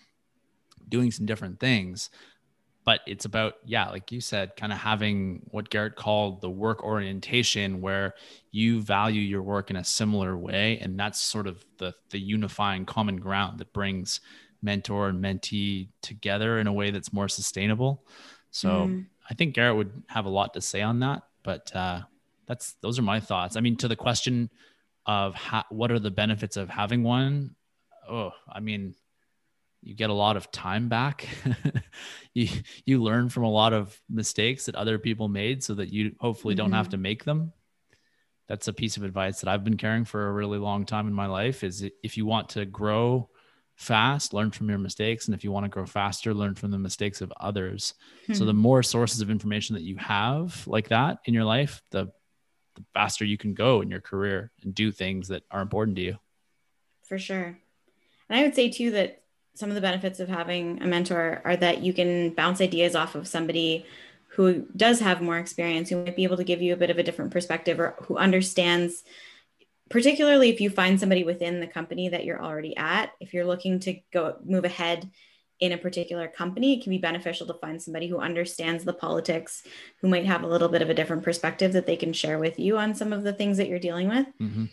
doing 0.88 1.12
some 1.12 1.26
different 1.26 1.60
things 1.60 2.10
but 2.86 3.02
it's 3.06 3.26
about 3.26 3.56
yeah 3.66 3.90
like 3.90 4.10
you 4.10 4.22
said 4.22 4.56
kind 4.56 4.72
of 4.72 4.80
having 4.80 5.42
what 5.52 5.70
garrett 5.70 5.98
called 5.98 6.40
the 6.40 6.50
work 6.50 6.82
orientation 6.82 7.82
where 7.82 8.16
you 8.52 8.82
value 8.82 9.22
your 9.22 9.44
work 9.44 9.70
in 9.70 9.76
a 9.76 9.84
similar 9.84 10.38
way 10.38 10.80
and 10.80 10.98
that's 10.98 11.20
sort 11.20 11.46
of 11.46 11.64
the 11.78 11.94
the 12.10 12.18
unifying 12.18 12.86
common 12.86 13.18
ground 13.18 13.60
that 13.60 13.72
brings 13.74 14.22
mentor 14.62 15.10
and 15.10 15.24
mentee 15.24 15.90
together 16.02 16.60
in 16.60 16.68
a 16.68 16.74
way 16.74 16.92
that's 16.92 17.14
more 17.14 17.28
sustainable. 17.28 18.04
So 18.52 18.70
mm. 18.70 19.06
I 19.30 19.34
think 19.36 19.54
Garrett 19.54 19.78
would 19.78 20.04
have 20.08 20.26
a 20.26 20.30
lot 20.30 20.56
to 20.56 20.62
say 20.62 20.82
on 20.82 21.00
that. 21.00 21.24
But 21.44 21.76
uh, 21.76 22.02
that's 22.48 22.74
those 22.82 23.00
are 23.00 23.04
my 23.04 23.20
thoughts. 23.20 23.56
I 23.56 23.62
mean, 23.62 23.78
to 23.78 23.88
the 23.88 23.96
question 23.96 24.50
of 25.06 25.36
how, 25.36 25.64
what 25.70 25.92
are 25.92 26.00
the 26.00 26.12
benefits 26.12 26.58
of 26.58 26.70
having 26.70 27.04
one? 27.04 27.56
Oh, 28.10 28.32
I 28.52 28.60
mean, 28.60 28.96
you 29.82 29.96
get 29.96 30.10
a 30.10 30.14
lot 30.14 30.36
of 30.36 30.52
time 30.52 30.90
back. 30.90 31.28
you 32.34 32.50
you 32.86 33.02
learn 33.02 33.30
from 33.30 33.44
a 33.44 33.52
lot 33.52 33.74
of 33.74 34.00
mistakes 34.10 34.66
that 34.66 34.76
other 34.76 35.00
people 35.00 35.28
made, 35.28 35.64
so 35.64 35.76
that 35.76 35.94
you 35.94 36.16
hopefully 36.20 36.56
don't 36.56 36.68
mm-hmm. 36.68 36.76
have 36.76 36.90
to 36.90 36.98
make 36.98 37.24
them. 37.24 37.54
That's 38.48 38.68
a 38.68 38.74
piece 38.74 38.98
of 38.98 39.04
advice 39.04 39.42
that 39.42 39.50
I've 39.50 39.64
been 39.64 39.78
carrying 39.78 40.06
for 40.06 40.28
a 40.28 40.34
really 40.34 40.58
long 40.58 40.86
time 40.86 41.08
in 41.08 41.14
my 41.14 41.28
life. 41.28 41.64
Is 41.64 41.88
if 42.04 42.18
you 42.18 42.26
want 42.26 42.50
to 42.50 42.66
grow 42.66 43.30
fast, 43.80 44.34
learn 44.34 44.52
from 44.52 44.70
your 44.70 44.78
mistakes, 44.78 45.28
and 45.28 45.34
if 45.34 45.44
you 45.44 45.52
want 45.52 45.64
to 45.64 45.70
grow 45.70 45.86
faster, 45.86 46.34
learn 46.34 46.54
from 46.54 46.70
the 46.70 46.78
mistakes 46.78 47.22
of 47.22 47.34
others. 47.40 47.94
Mm-hmm. 48.24 48.34
So 48.34 48.46
the 48.46 48.52
hmm. 48.52 48.60
more 48.60 48.84
sources 48.84 49.22
of 49.22 49.32
information 49.32 49.74
that 49.76 49.84
you 49.84 49.96
have 49.98 50.68
like 50.68 50.90
that 50.90 51.20
in 51.26 51.34
your 51.34 51.46
life, 51.46 51.82
the 51.92 52.12
the 52.76 52.86
faster 52.94 53.26
you 53.26 53.38
can 53.38 53.54
go 53.54 53.82
in 53.82 53.90
your 53.90 54.02
career 54.02 54.52
and 54.62 54.76
do 54.76 54.92
things 54.92 55.30
that 55.30 55.44
are 55.50 55.62
important 55.62 55.98
to 55.98 56.04
you. 56.04 56.18
For 57.08 57.18
sure. 57.18 57.58
And 58.30 58.40
I 58.40 58.44
would 58.44 58.56
say 58.56 58.70
too 58.70 58.92
that 58.92 59.24
some 59.56 59.70
of 59.70 59.76
the 59.76 59.82
benefits 59.82 60.20
of 60.20 60.30
having 60.30 60.82
a 60.82 60.88
mentor 60.88 61.42
are 61.44 61.58
that 61.58 61.82
you 61.82 61.94
can 61.94 62.30
bounce 62.32 62.62
ideas 62.62 62.96
off 62.96 63.16
of 63.16 63.28
somebody 63.28 63.86
who 64.30 64.66
does 64.76 65.00
have 65.00 65.22
more 65.22 65.38
experience, 65.38 65.90
who 65.90 66.04
might 66.04 66.16
be 66.16 66.24
able 66.24 66.38
to 66.38 66.44
give 66.44 66.62
you 66.62 66.74
a 66.74 66.78
bit 66.78 66.90
of 66.90 66.98
a 66.98 67.04
different 67.04 67.32
perspective 67.32 67.80
or 67.80 67.96
who 68.04 68.18
understands, 68.18 69.04
particularly 69.90 70.50
if 70.50 70.62
you 70.62 70.70
find 70.70 71.00
somebody 71.00 71.24
within 71.24 71.60
the 71.60 71.68
company 71.68 72.10
that 72.10 72.24
you're 72.24 72.44
already 72.44 72.76
at. 72.78 73.12
If 73.20 73.34
you're 73.34 73.46
looking 73.46 73.80
to 73.82 74.00
go 74.12 74.38
move 74.46 74.66
ahead 74.66 75.10
in 75.60 75.72
a 75.74 75.78
particular 75.78 76.28
company, 76.28 76.74
it 76.74 76.84
can 76.84 76.92
be 76.92 76.98
beneficial 76.98 77.48
to 77.48 77.54
find 77.56 77.82
somebody 77.82 78.08
who 78.08 78.20
understands 78.20 78.86
the 78.86 78.94
politics, 78.94 79.64
who 80.02 80.08
might 80.08 80.26
have 80.26 80.44
a 80.44 80.48
little 80.48 80.70
bit 80.70 80.82
of 80.82 80.90
a 80.90 80.94
different 80.94 81.24
perspective 81.24 81.74
that 81.74 81.86
they 81.86 81.98
can 81.98 82.14
share 82.14 82.40
with 82.40 82.60
you 82.60 82.78
on 82.78 82.96
some 82.96 83.12
of 83.12 83.24
the 83.24 83.34
things 83.34 83.58
that 83.58 83.68
you're 83.68 83.80
dealing 83.80 84.08
with. 84.08 84.28
Mm-hmm. 84.40 84.66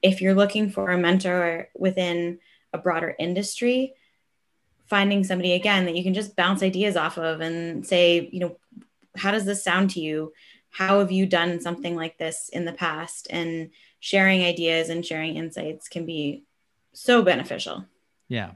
If 0.00 0.20
you're 0.20 0.34
looking 0.34 0.70
for 0.70 0.90
a 0.90 0.98
mentor 0.98 1.68
within 1.76 2.40
a 2.72 2.78
broader 2.78 3.14
industry, 3.18 3.94
finding 4.86 5.22
somebody 5.22 5.52
again 5.52 5.84
that 5.84 5.96
you 5.96 6.02
can 6.02 6.14
just 6.14 6.34
bounce 6.34 6.62
ideas 6.62 6.96
off 6.96 7.18
of 7.18 7.40
and 7.40 7.86
say, 7.86 8.28
you 8.32 8.40
know, 8.40 8.58
how 9.16 9.30
does 9.30 9.44
this 9.44 9.62
sound 9.62 9.90
to 9.90 10.00
you? 10.00 10.32
How 10.70 10.98
have 10.98 11.12
you 11.12 11.26
done 11.26 11.60
something 11.60 11.94
like 11.94 12.18
this 12.18 12.48
in 12.52 12.64
the 12.64 12.72
past? 12.72 13.28
And 13.30 13.70
sharing 14.02 14.42
ideas 14.44 14.90
and 14.90 15.06
sharing 15.06 15.36
insights 15.36 15.88
can 15.88 16.04
be 16.04 16.42
so 16.92 17.22
beneficial. 17.22 17.86
Yeah 18.28 18.52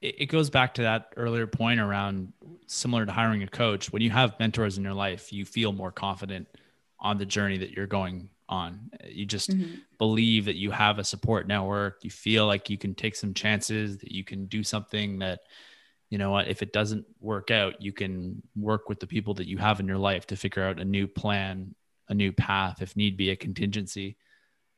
it 0.00 0.26
goes 0.26 0.50
back 0.50 0.74
to 0.74 0.82
that 0.82 1.12
earlier 1.16 1.46
point 1.46 1.80
around 1.80 2.32
similar 2.66 3.06
to 3.06 3.12
hiring 3.12 3.42
a 3.42 3.48
coach. 3.48 3.90
When 3.92 4.02
you 4.02 4.10
have 4.10 4.38
mentors 4.38 4.76
in 4.76 4.84
your 4.84 4.94
life, 4.94 5.32
you 5.32 5.44
feel 5.44 5.72
more 5.72 5.90
confident 5.90 6.48
on 7.00 7.18
the 7.18 7.26
journey 7.26 7.58
that 7.58 7.72
you're 7.72 7.86
going 7.86 8.28
on. 8.48 8.90
You 9.08 9.24
just 9.24 9.50
mm-hmm. 9.50 9.76
believe 9.98 10.44
that 10.44 10.56
you 10.56 10.70
have 10.70 10.98
a 10.98 11.04
support 11.04 11.48
network. 11.48 11.98
You 12.02 12.10
feel 12.10 12.46
like 12.46 12.68
you 12.68 12.76
can 12.76 12.94
take 12.94 13.16
some 13.16 13.32
chances, 13.32 13.98
that 13.98 14.12
you 14.12 14.22
can 14.22 14.46
do 14.46 14.62
something 14.62 15.18
that, 15.20 15.40
you 16.10 16.18
know 16.18 16.30
what, 16.30 16.46
if 16.46 16.62
it 16.62 16.72
doesn't 16.72 17.06
work 17.20 17.50
out, 17.50 17.80
you 17.80 17.92
can 17.92 18.42
work 18.54 18.88
with 18.88 19.00
the 19.00 19.06
people 19.06 19.34
that 19.34 19.48
you 19.48 19.58
have 19.58 19.80
in 19.80 19.88
your 19.88 19.98
life 19.98 20.26
to 20.28 20.36
figure 20.36 20.62
out 20.62 20.78
a 20.78 20.84
new 20.84 21.06
plan, 21.06 21.74
a 22.08 22.14
new 22.14 22.32
path, 22.32 22.82
if 22.82 22.96
need 22.96 23.16
be, 23.16 23.30
a 23.30 23.36
contingency. 23.36 24.16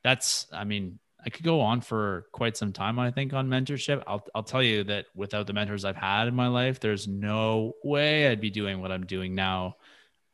That's, 0.09 0.47
I 0.55 0.65
mean, 0.65 0.99
I 1.23 1.29
could 1.29 1.45
go 1.45 1.61
on 1.61 1.83
for 1.83 2.29
quite 2.33 2.57
some 2.57 2.73
time, 2.73 2.99
I 2.99 3.11
think, 3.11 3.35
on 3.35 3.47
mentorship. 3.47 4.03
I'll, 4.07 4.27
I'll 4.35 4.43
tell 4.43 4.63
you 4.63 4.85
that 4.85 5.05
without 5.15 5.47
the 5.47 5.53
mentors 5.53 5.85
I've 5.85 5.97
had 5.97 6.29
in 6.29 6.35
my 6.35 6.49
life, 6.49 6.81
there's 6.81 7.07
no 7.07 7.75
way 7.85 8.29
I'd 8.29 8.41
be 8.41 8.49
doing 8.49 8.81
what 8.81 8.91
I'm 8.91 9.05
doing 9.05 9.35
now 9.35 9.77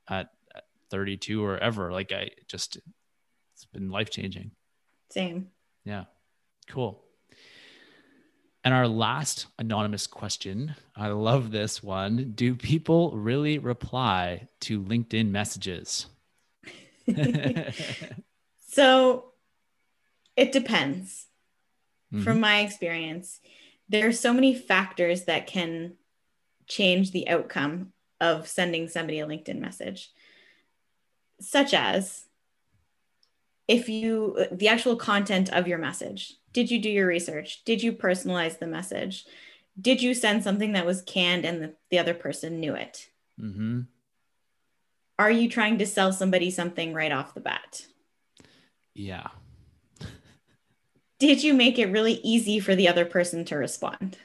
at, 0.08 0.28
32 0.90 1.44
or 1.44 1.58
ever. 1.58 1.90
Like, 1.90 2.12
I 2.12 2.30
just, 2.46 2.76
it's 3.56 3.64
been 3.72 3.90
life 3.90 4.10
changing. 4.10 4.52
Same. 5.10 5.48
Yeah. 5.84 6.04
Cool. 6.68 7.02
And 8.62 8.72
our 8.72 8.86
last 8.86 9.46
anonymous 9.58 10.06
question 10.06 10.76
I 10.94 11.08
love 11.08 11.50
this 11.50 11.82
one. 11.82 12.30
Do 12.36 12.54
people 12.54 13.10
really 13.16 13.58
reply 13.58 14.46
to 14.60 14.80
LinkedIn 14.80 15.30
messages? 15.30 16.06
so, 18.68 19.32
it 20.36 20.52
depends. 20.52 21.26
Mm-hmm. 22.12 22.24
From 22.24 22.40
my 22.40 22.60
experience, 22.60 23.40
there 23.88 24.08
are 24.08 24.12
so 24.12 24.32
many 24.32 24.54
factors 24.54 25.24
that 25.24 25.46
can 25.46 25.94
change 26.66 27.10
the 27.10 27.28
outcome 27.28 27.92
of 28.20 28.48
sending 28.48 28.88
somebody 28.88 29.20
a 29.20 29.26
LinkedIn 29.26 29.58
message, 29.58 30.10
such 31.40 31.74
as 31.74 32.26
if 33.68 33.88
you, 33.88 34.46
the 34.52 34.68
actual 34.68 34.96
content 34.96 35.52
of 35.52 35.66
your 35.68 35.78
message. 35.78 36.34
Did 36.52 36.70
you 36.70 36.78
do 36.78 36.88
your 36.88 37.06
research? 37.06 37.64
Did 37.64 37.82
you 37.82 37.92
personalize 37.92 38.58
the 38.58 38.66
message? 38.66 39.24
Did 39.80 40.02
you 40.02 40.14
send 40.14 40.44
something 40.44 40.72
that 40.72 40.86
was 40.86 41.02
canned 41.02 41.44
and 41.44 41.62
the, 41.62 41.74
the 41.90 41.98
other 41.98 42.14
person 42.14 42.60
knew 42.60 42.74
it? 42.74 43.08
Mm-hmm. 43.40 43.80
Are 45.18 45.30
you 45.30 45.48
trying 45.48 45.78
to 45.78 45.86
sell 45.86 46.12
somebody 46.12 46.50
something 46.50 46.94
right 46.94 47.12
off 47.12 47.34
the 47.34 47.40
bat? 47.40 47.86
Yeah 48.94 49.28
did 51.26 51.42
you 51.42 51.54
make 51.54 51.78
it 51.78 51.86
really 51.86 52.20
easy 52.22 52.60
for 52.60 52.74
the 52.74 52.86
other 52.86 53.06
person 53.06 53.46
to 53.46 53.56
respond? 53.56 54.18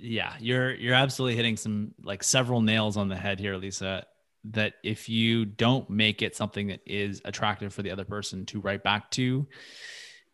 Yeah, 0.00 0.34
you're 0.40 0.74
you're 0.74 0.94
absolutely 0.94 1.36
hitting 1.36 1.56
some 1.56 1.94
like 2.02 2.24
several 2.24 2.60
nails 2.60 2.96
on 2.96 3.08
the 3.08 3.16
head 3.16 3.38
here, 3.38 3.56
Lisa. 3.56 4.04
That 4.50 4.74
if 4.82 5.08
you 5.08 5.44
don't 5.44 5.88
make 5.90 6.22
it 6.22 6.34
something 6.34 6.68
that 6.68 6.80
is 6.86 7.22
attractive 7.24 7.72
for 7.72 7.82
the 7.82 7.90
other 7.92 8.04
person 8.04 8.46
to 8.46 8.60
write 8.60 8.82
back 8.82 9.10
to, 9.12 9.46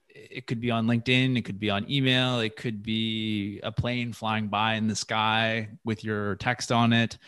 it 0.08 0.46
could 0.46 0.60
be 0.60 0.70
on 0.70 0.86
LinkedIn, 0.86 1.36
it 1.36 1.44
could 1.44 1.60
be 1.60 1.68
on 1.68 1.90
email, 1.90 2.40
it 2.40 2.56
could 2.56 2.82
be 2.82 3.60
a 3.62 3.72
plane 3.72 4.12
flying 4.12 4.48
by 4.48 4.74
in 4.74 4.88
the 4.88 4.96
sky 4.96 5.68
with 5.84 6.02
your 6.02 6.36
text 6.36 6.72
on 6.72 6.94
it. 6.94 7.18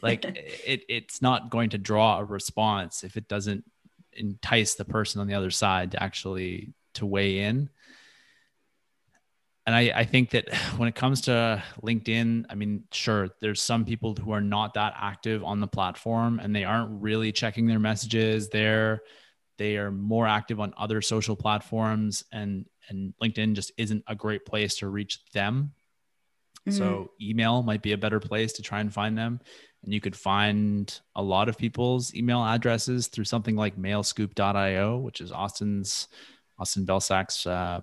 Like 0.00 0.24
it, 0.64 0.84
it's 0.88 1.20
not 1.20 1.50
going 1.50 1.70
to 1.70 1.78
draw 1.78 2.18
a 2.18 2.24
response 2.24 3.04
if 3.04 3.16
it 3.16 3.28
doesn't 3.28 3.64
entice 4.12 4.74
the 4.74 4.84
person 4.84 5.20
on 5.20 5.26
the 5.26 5.34
other 5.34 5.50
side 5.50 5.92
to 5.92 6.02
actually 6.02 6.72
to 6.96 7.06
weigh 7.06 7.40
in. 7.40 7.70
And 9.66 9.74
I, 9.74 9.92
I 9.94 10.04
think 10.04 10.30
that 10.30 10.54
when 10.76 10.88
it 10.88 10.94
comes 10.94 11.22
to 11.22 11.62
LinkedIn, 11.82 12.46
I 12.48 12.54
mean, 12.54 12.84
sure, 12.92 13.28
there's 13.40 13.60
some 13.60 13.84
people 13.84 14.14
who 14.14 14.32
are 14.32 14.40
not 14.40 14.74
that 14.74 14.94
active 14.96 15.42
on 15.44 15.60
the 15.60 15.66
platform 15.66 16.40
and 16.40 16.54
they 16.54 16.64
aren't 16.64 17.02
really 17.02 17.32
checking 17.32 17.66
their 17.66 17.80
messages. 17.80 18.48
They're 18.48 19.02
they 19.58 19.78
are 19.78 19.90
more 19.90 20.26
active 20.26 20.60
on 20.60 20.74
other 20.76 21.00
social 21.00 21.34
platforms 21.34 22.24
and 22.30 22.66
and 22.88 23.14
LinkedIn 23.22 23.54
just 23.54 23.72
isn't 23.78 24.04
a 24.06 24.14
great 24.14 24.44
place 24.44 24.76
to 24.76 24.88
reach 24.88 25.24
them. 25.32 25.72
Mm-hmm. 26.68 26.78
So 26.78 27.10
email 27.20 27.62
might 27.62 27.82
be 27.82 27.92
a 27.92 27.98
better 27.98 28.20
place 28.20 28.52
to 28.54 28.62
try 28.62 28.80
and 28.80 28.92
find 28.92 29.16
them. 29.16 29.40
And 29.82 29.94
you 29.94 30.00
could 30.00 30.16
find 30.16 31.00
a 31.14 31.22
lot 31.22 31.48
of 31.48 31.56
people's 31.56 32.14
email 32.14 32.44
addresses 32.44 33.06
through 33.08 33.24
something 33.24 33.56
like 33.56 33.76
mailscoop.io, 33.76 34.98
which 34.98 35.20
is 35.20 35.32
Austin's 35.32 36.08
Austin 36.58 36.86
Belcak's 36.86 37.46
uh, 37.46 37.80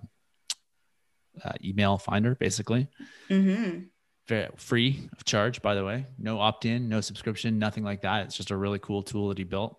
uh, 1.44 1.52
email 1.62 1.98
finder, 1.98 2.34
basically. 2.34 2.88
Mm-hmm. 3.30 3.80
Very 4.26 4.48
free 4.56 5.08
of 5.12 5.24
charge, 5.24 5.60
by 5.62 5.74
the 5.74 5.84
way. 5.84 6.06
No 6.18 6.40
opt 6.40 6.64
in, 6.64 6.88
no 6.88 7.00
subscription, 7.00 7.58
nothing 7.58 7.84
like 7.84 8.02
that. 8.02 8.26
It's 8.26 8.36
just 8.36 8.50
a 8.50 8.56
really 8.56 8.78
cool 8.78 9.02
tool 9.02 9.28
that 9.28 9.38
he 9.38 9.44
built. 9.44 9.76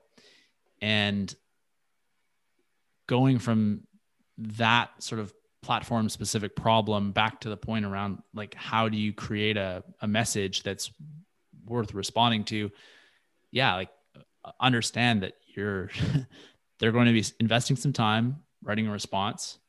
And 0.82 1.34
going 3.08 3.40
from 3.40 3.88
that 4.38 4.92
sort 5.00 5.20
of 5.20 5.34
platform 5.62 6.10
specific 6.10 6.56
problem 6.56 7.12
back 7.12 7.40
to 7.40 7.50
the 7.50 7.58
point 7.58 7.86
around 7.86 8.22
like 8.36 8.54
how 8.54 8.88
do 8.88 8.98
you 8.98 9.12
create 9.12 9.58
a, 9.58 9.84
a 10.02 10.08
message 10.08 10.62
that's 10.62 10.92
worth 11.66 11.96
responding 11.96 12.44
to 12.44 12.70
yeah 13.50 13.74
like 13.74 13.90
understand 14.60 15.24
that 15.24 15.34
you're 15.56 15.90
they're 16.80 16.92
going 16.92 17.08
to 17.08 17.14
be 17.14 17.24
investing 17.40 17.76
some 17.76 17.94
time 17.94 18.44
writing 18.66 18.88
a 18.88 18.92
response 18.92 19.60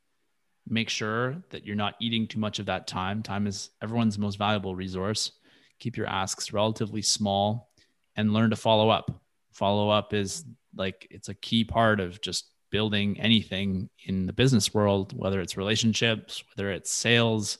make 0.68 0.88
sure 0.88 1.36
that 1.50 1.64
you're 1.64 1.76
not 1.76 1.94
eating 2.00 2.26
too 2.26 2.38
much 2.38 2.58
of 2.58 2.66
that 2.66 2.86
time. 2.86 3.22
Time 3.22 3.46
is 3.46 3.70
everyone's 3.82 4.18
most 4.18 4.36
valuable 4.36 4.74
resource. 4.74 5.32
Keep 5.78 5.96
your 5.96 6.06
asks 6.06 6.52
relatively 6.52 7.02
small 7.02 7.70
and 8.16 8.32
learn 8.32 8.50
to 8.50 8.56
follow 8.56 8.88
up. 8.88 9.22
Follow 9.52 9.90
up 9.90 10.12
is 10.12 10.44
like 10.74 11.06
it's 11.10 11.28
a 11.28 11.34
key 11.34 11.64
part 11.64 12.00
of 12.00 12.20
just 12.20 12.46
building 12.70 13.18
anything 13.20 13.88
in 14.04 14.26
the 14.26 14.32
business 14.32 14.74
world 14.74 15.12
whether 15.16 15.40
it's 15.40 15.56
relationships 15.56 16.42
whether 16.52 16.72
it's 16.72 16.90
sales 16.90 17.58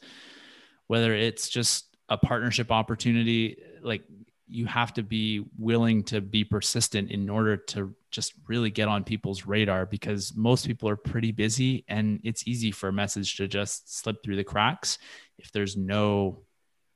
whether 0.88 1.14
it's 1.14 1.48
just 1.48 1.96
a 2.08 2.18
partnership 2.18 2.70
opportunity. 2.70 3.56
Like 3.82 4.02
you 4.48 4.66
have 4.66 4.94
to 4.94 5.02
be 5.02 5.44
willing 5.58 6.04
to 6.04 6.20
be 6.20 6.44
persistent 6.44 7.10
in 7.10 7.28
order 7.28 7.56
to 7.56 7.94
just 8.10 8.32
really 8.46 8.70
get 8.70 8.88
on 8.88 9.02
people's 9.02 9.44
radar 9.46 9.86
because 9.86 10.34
most 10.36 10.66
people 10.66 10.88
are 10.88 10.96
pretty 10.96 11.32
busy 11.32 11.84
and 11.88 12.20
it's 12.22 12.46
easy 12.46 12.70
for 12.70 12.88
a 12.88 12.92
message 12.92 13.36
to 13.36 13.48
just 13.48 13.98
slip 13.98 14.22
through 14.22 14.36
the 14.36 14.44
cracks 14.44 14.98
if 15.38 15.50
there's 15.52 15.76
no 15.76 16.42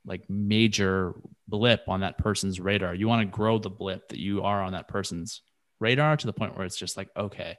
like 0.05 0.27
major 0.29 1.13
blip 1.47 1.87
on 1.87 2.01
that 2.01 2.17
person's 2.17 2.59
radar. 2.59 2.95
You 2.95 3.07
want 3.07 3.21
to 3.21 3.37
grow 3.37 3.59
the 3.59 3.69
blip 3.69 4.09
that 4.09 4.19
you 4.19 4.43
are 4.43 4.63
on 4.63 4.73
that 4.73 4.87
person's 4.87 5.41
radar 5.79 6.17
to 6.17 6.25
the 6.25 6.33
point 6.33 6.55
where 6.55 6.65
it's 6.65 6.77
just 6.77 6.97
like, 6.97 7.09
okay, 7.15 7.57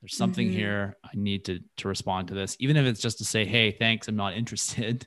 there's 0.00 0.16
something 0.16 0.48
mm-hmm. 0.48 0.56
here. 0.56 0.96
I 1.04 1.10
need 1.14 1.46
to 1.46 1.60
to 1.78 1.88
respond 1.88 2.28
to 2.28 2.34
this, 2.34 2.56
even 2.60 2.76
if 2.76 2.86
it's 2.86 3.00
just 3.00 3.18
to 3.18 3.24
say, 3.24 3.44
hey, 3.44 3.72
thanks, 3.72 4.08
I'm 4.08 4.16
not 4.16 4.34
interested. 4.36 5.06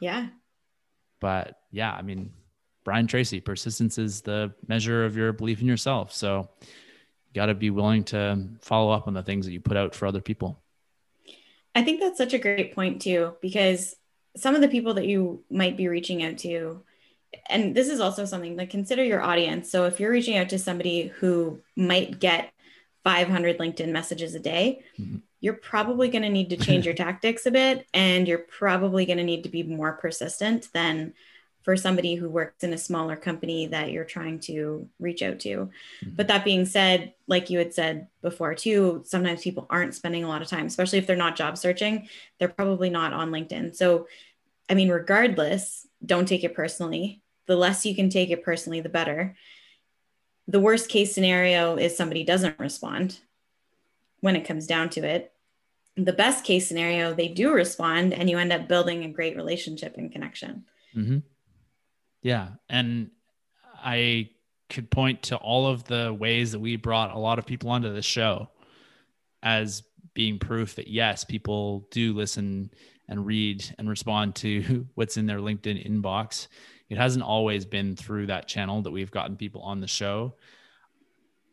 Yeah. 0.00 0.26
But 1.20 1.56
yeah, 1.70 1.92
I 1.92 2.02
mean, 2.02 2.32
Brian 2.86 3.08
Tracy, 3.08 3.40
persistence 3.40 3.98
is 3.98 4.20
the 4.20 4.54
measure 4.68 5.04
of 5.04 5.16
your 5.16 5.32
belief 5.32 5.60
in 5.60 5.66
yourself. 5.66 6.12
So 6.12 6.48
you 6.60 7.34
got 7.34 7.46
to 7.46 7.54
be 7.54 7.70
willing 7.70 8.04
to 8.04 8.46
follow 8.60 8.92
up 8.92 9.08
on 9.08 9.12
the 9.12 9.24
things 9.24 9.44
that 9.44 9.52
you 9.52 9.58
put 9.58 9.76
out 9.76 9.92
for 9.92 10.06
other 10.06 10.20
people. 10.20 10.62
I 11.74 11.82
think 11.82 11.98
that's 11.98 12.16
such 12.16 12.32
a 12.32 12.38
great 12.38 12.76
point 12.76 13.02
too, 13.02 13.34
because 13.42 13.96
some 14.36 14.54
of 14.54 14.60
the 14.60 14.68
people 14.68 14.94
that 14.94 15.06
you 15.08 15.42
might 15.50 15.76
be 15.76 15.88
reaching 15.88 16.22
out 16.22 16.38
to, 16.38 16.84
and 17.50 17.74
this 17.74 17.88
is 17.88 17.98
also 17.98 18.24
something 18.24 18.56
like 18.56 18.70
consider 18.70 19.02
your 19.02 19.20
audience. 19.20 19.68
So 19.68 19.86
if 19.86 19.98
you're 19.98 20.12
reaching 20.12 20.36
out 20.36 20.50
to 20.50 20.58
somebody 20.58 21.08
who 21.08 21.60
might 21.74 22.20
get 22.20 22.52
500 23.02 23.58
LinkedIn 23.58 23.88
messages 23.88 24.36
a 24.36 24.40
day, 24.40 24.84
mm-hmm. 24.96 25.16
you're 25.40 25.54
probably 25.54 26.08
going 26.08 26.22
to 26.22 26.28
need 26.28 26.50
to 26.50 26.56
change 26.56 26.84
your 26.84 26.94
tactics 27.04 27.46
a 27.46 27.50
bit, 27.50 27.84
and 27.92 28.28
you're 28.28 28.38
probably 28.38 29.06
going 29.06 29.18
to 29.18 29.24
need 29.24 29.42
to 29.42 29.48
be 29.48 29.64
more 29.64 29.94
persistent 29.94 30.68
than 30.72 31.14
for 31.66 31.76
somebody 31.76 32.14
who 32.14 32.30
works 32.30 32.62
in 32.62 32.72
a 32.72 32.78
smaller 32.78 33.16
company 33.16 33.66
that 33.66 33.90
you're 33.90 34.04
trying 34.04 34.38
to 34.38 34.88
reach 35.00 35.20
out 35.20 35.40
to. 35.40 35.48
Mm-hmm. 35.48 36.10
But 36.14 36.28
that 36.28 36.44
being 36.44 36.64
said, 36.64 37.12
like 37.26 37.50
you 37.50 37.58
had 37.58 37.74
said 37.74 38.06
before 38.22 38.54
too, 38.54 39.02
sometimes 39.04 39.42
people 39.42 39.66
aren't 39.68 39.92
spending 39.92 40.22
a 40.22 40.28
lot 40.28 40.42
of 40.42 40.48
time, 40.48 40.66
especially 40.66 41.00
if 41.00 41.08
they're 41.08 41.16
not 41.16 41.34
job 41.34 41.58
searching, 41.58 42.08
they're 42.38 42.46
probably 42.46 42.88
not 42.88 43.12
on 43.12 43.32
LinkedIn. 43.32 43.74
So, 43.74 44.06
I 44.70 44.74
mean, 44.74 44.90
regardless, 44.90 45.88
don't 46.04 46.28
take 46.28 46.44
it 46.44 46.54
personally. 46.54 47.20
The 47.46 47.56
less 47.56 47.84
you 47.84 47.96
can 47.96 48.10
take 48.10 48.30
it 48.30 48.44
personally, 48.44 48.80
the 48.80 48.88
better. 48.88 49.34
The 50.46 50.60
worst 50.60 50.88
case 50.88 51.12
scenario 51.12 51.74
is 51.74 51.96
somebody 51.96 52.22
doesn't 52.22 52.60
respond 52.60 53.18
when 54.20 54.36
it 54.36 54.46
comes 54.46 54.68
down 54.68 54.90
to 54.90 55.00
it. 55.00 55.32
The 55.96 56.12
best 56.12 56.44
case 56.44 56.68
scenario, 56.68 57.12
they 57.12 57.26
do 57.26 57.52
respond 57.52 58.14
and 58.14 58.30
you 58.30 58.38
end 58.38 58.52
up 58.52 58.68
building 58.68 59.04
a 59.04 59.08
great 59.08 59.34
relationship 59.34 59.96
and 59.96 60.12
connection. 60.12 60.64
Mm-hmm. 60.94 61.18
Yeah. 62.26 62.48
And 62.68 63.12
I 63.84 64.30
could 64.68 64.90
point 64.90 65.22
to 65.24 65.36
all 65.36 65.68
of 65.68 65.84
the 65.84 66.12
ways 66.12 66.50
that 66.50 66.58
we 66.58 66.74
brought 66.74 67.14
a 67.14 67.18
lot 67.20 67.38
of 67.38 67.46
people 67.46 67.70
onto 67.70 67.94
the 67.94 68.02
show 68.02 68.50
as 69.44 69.84
being 70.12 70.40
proof 70.40 70.74
that 70.74 70.88
yes, 70.88 71.22
people 71.22 71.86
do 71.92 72.12
listen 72.14 72.72
and 73.08 73.24
read 73.24 73.64
and 73.78 73.88
respond 73.88 74.34
to 74.36 74.88
what's 74.96 75.16
in 75.16 75.26
their 75.26 75.38
LinkedIn 75.38 75.88
inbox. 75.88 76.48
It 76.88 76.98
hasn't 76.98 77.24
always 77.24 77.64
been 77.64 77.94
through 77.94 78.26
that 78.26 78.48
channel 78.48 78.82
that 78.82 78.90
we've 78.90 79.12
gotten 79.12 79.36
people 79.36 79.62
on 79.62 79.78
the 79.78 79.86
show. 79.86 80.34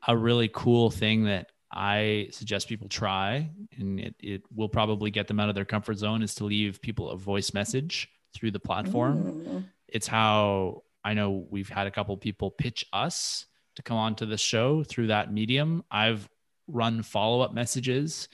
A 0.08 0.18
really 0.18 0.50
cool 0.52 0.90
thing 0.90 1.26
that 1.26 1.52
I 1.72 2.30
suggest 2.32 2.68
people 2.68 2.90
try, 2.90 3.52
and 3.78 4.00
it, 4.00 4.16
it 4.20 4.42
will 4.56 4.70
probably 4.70 5.12
get 5.12 5.28
them 5.28 5.40
out 5.40 5.50
of 5.50 5.56
their 5.56 5.66
comfort 5.66 6.00
zone, 6.00 6.24
is 6.24 6.34
to 6.36 6.46
leave 6.46 6.82
people 6.82 7.12
a 7.12 7.16
voice 7.16 7.54
message 7.54 8.10
through 8.34 8.50
the 8.50 8.60
platform 8.60 9.68
it's 9.94 10.08
how 10.08 10.84
I 11.06 11.14
know 11.14 11.46
we've 11.50 11.70
had 11.70 11.88
a 11.88 11.92
couple 11.92 12.18
people 12.18 12.52
pitch 12.52 12.86
us 12.92 13.46
to 13.76 13.84
come 13.84 13.98
on 13.98 14.16
to 14.16 14.26
the 14.26 14.38
show 14.38 14.84
through 14.84 15.08
that 15.08 15.32
medium. 15.32 15.84
I've 15.90 16.28
run 16.68 17.04
follow 17.04 17.42
up 17.42 17.54
messages 17.54 18.28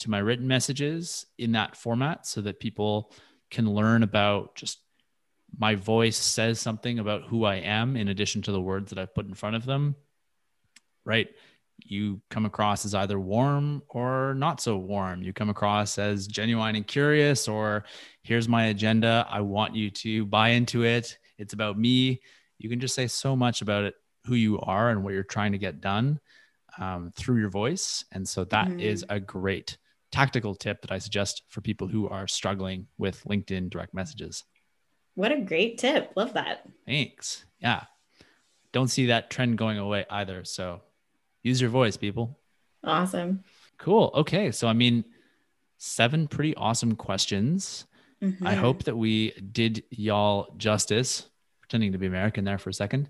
to 0.00 0.10
my 0.10 0.18
written 0.18 0.46
messages 0.46 1.26
in 1.38 1.52
that 1.52 1.76
format 1.76 2.26
so 2.26 2.42
that 2.42 2.60
people 2.60 3.12
can 3.50 3.70
learn 3.70 4.02
about 4.02 4.54
just 4.54 4.80
my 5.58 5.74
voice 5.74 6.16
says 6.16 6.60
something 6.60 6.98
about 6.98 7.22
who 7.24 7.44
I 7.44 7.56
am 7.56 7.96
in 7.96 8.08
addition 8.08 8.42
to 8.42 8.52
the 8.52 8.60
words 8.60 8.90
that 8.90 8.98
I've 8.98 9.14
put 9.14 9.26
in 9.26 9.34
front 9.34 9.56
of 9.56 9.64
them. 9.64 9.96
Right. 11.04 11.28
You 11.78 12.20
come 12.30 12.46
across 12.46 12.84
as 12.84 12.94
either 12.94 13.20
warm 13.20 13.82
or 13.88 14.34
not 14.34 14.60
so 14.60 14.76
warm. 14.76 15.22
You 15.22 15.32
come 15.32 15.50
across 15.50 15.98
as 15.98 16.26
genuine 16.26 16.76
and 16.76 16.86
curious, 16.86 17.48
or 17.48 17.84
here's 18.22 18.48
my 18.48 18.66
agenda. 18.66 19.26
I 19.30 19.40
want 19.42 19.74
you 19.74 19.90
to 19.90 20.26
buy 20.26 20.50
into 20.50 20.84
it. 20.84 21.18
It's 21.38 21.52
about 21.52 21.78
me. 21.78 22.20
You 22.58 22.68
can 22.68 22.80
just 22.80 22.94
say 22.94 23.06
so 23.06 23.36
much 23.36 23.62
about 23.62 23.84
it, 23.84 23.94
who 24.24 24.34
you 24.34 24.58
are 24.60 24.90
and 24.90 25.04
what 25.04 25.12
you're 25.12 25.22
trying 25.22 25.52
to 25.52 25.58
get 25.58 25.80
done 25.80 26.18
um, 26.78 27.12
through 27.16 27.38
your 27.38 27.50
voice. 27.50 28.04
And 28.12 28.26
so 28.26 28.44
that 28.44 28.68
mm-hmm. 28.68 28.80
is 28.80 29.04
a 29.08 29.20
great 29.20 29.76
tactical 30.12 30.54
tip 30.54 30.80
that 30.82 30.92
I 30.92 30.98
suggest 30.98 31.42
for 31.48 31.60
people 31.60 31.88
who 31.88 32.08
are 32.08 32.26
struggling 32.26 32.86
with 32.98 33.22
LinkedIn 33.24 33.70
direct 33.70 33.92
messages. 33.94 34.44
What 35.14 35.32
a 35.32 35.40
great 35.40 35.78
tip. 35.78 36.12
Love 36.16 36.34
that. 36.34 36.66
Thanks. 36.86 37.44
Yeah. 37.60 37.84
Don't 38.72 38.88
see 38.88 39.06
that 39.06 39.30
trend 39.30 39.58
going 39.58 39.78
away 39.78 40.04
either. 40.10 40.44
So 40.44 40.82
use 41.46 41.60
your 41.60 41.70
voice, 41.70 41.96
people. 41.96 42.38
Awesome. 42.82 43.44
Cool. 43.78 44.10
Okay. 44.14 44.50
So, 44.50 44.68
I 44.68 44.72
mean, 44.72 45.04
seven 45.78 46.28
pretty 46.28 46.54
awesome 46.56 46.96
questions. 46.96 47.86
Mm-hmm. 48.22 48.46
I 48.46 48.54
hope 48.54 48.84
that 48.84 48.96
we 48.96 49.32
did 49.32 49.84
y'all 49.90 50.54
justice, 50.56 51.28
pretending 51.60 51.92
to 51.92 51.98
be 51.98 52.06
American 52.06 52.44
there 52.44 52.58
for 52.58 52.70
a 52.70 52.74
second. 52.74 53.08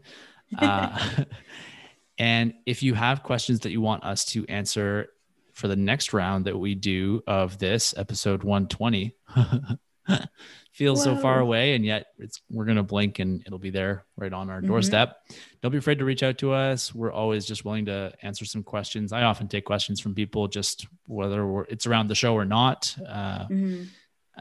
Uh, 0.58 1.24
and 2.18 2.54
if 2.66 2.82
you 2.82 2.94
have 2.94 3.22
questions 3.22 3.60
that 3.60 3.70
you 3.70 3.80
want 3.80 4.04
us 4.04 4.24
to 4.26 4.44
answer 4.46 5.08
for 5.52 5.68
the 5.68 5.76
next 5.76 6.12
round 6.12 6.44
that 6.44 6.58
we 6.58 6.74
do 6.74 7.22
of 7.26 7.58
this 7.58 7.94
episode 7.96 8.42
120, 8.42 9.14
feels 10.76 11.06
Whoa. 11.06 11.14
so 11.14 11.22
far 11.22 11.40
away 11.40 11.74
and 11.74 11.86
yet 11.86 12.08
it's 12.18 12.42
we're 12.50 12.66
gonna 12.66 12.82
blink 12.82 13.18
and 13.18 13.42
it'll 13.46 13.58
be 13.58 13.70
there 13.70 14.04
right 14.16 14.32
on 14.32 14.50
our 14.50 14.58
mm-hmm. 14.58 14.66
doorstep. 14.66 15.16
Don't 15.62 15.72
be 15.72 15.78
afraid 15.78 15.98
to 16.00 16.04
reach 16.04 16.22
out 16.22 16.36
to 16.38 16.52
us. 16.52 16.94
We're 16.94 17.12
always 17.12 17.46
just 17.46 17.64
willing 17.64 17.86
to 17.86 18.12
answer 18.20 18.44
some 18.44 18.62
questions. 18.62 19.10
I 19.10 19.22
often 19.22 19.48
take 19.48 19.64
questions 19.64 20.00
from 20.00 20.14
people 20.14 20.48
just 20.48 20.86
whether 21.06 21.62
it's 21.70 21.86
around 21.86 22.08
the 22.08 22.14
show 22.14 22.34
or 22.34 22.44
not 22.44 22.94
uh, 23.08 23.46
mm-hmm. 23.46 23.84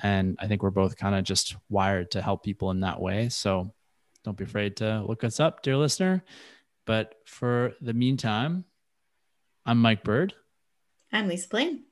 and 0.04 0.36
i 0.40 0.48
think 0.48 0.62
we're 0.62 0.72
both 0.72 0.98
kind 0.98 1.16
of 1.16 1.24
just 1.24 1.56
wired 1.70 2.12
to 2.12 2.22
help 2.22 2.44
people 2.44 2.72
in 2.72 2.82
that 2.82 3.00
way. 3.00 3.30
So 3.30 3.74
don't 4.26 4.38
be 4.38 4.44
afraid 4.44 4.78
to 4.78 5.04
look 5.08 5.24
us 5.24 5.40
up 5.40 5.64
dear 5.64 5.78
listener. 5.78 6.24
But 6.86 7.16
for 7.26 7.74
the 7.80 7.94
meantime 7.94 8.66
i'm 9.66 9.82
mike 9.82 10.04
bird. 10.04 10.34
I'm 11.14 11.30
lisa 11.30 11.48
blaine. 11.48 11.86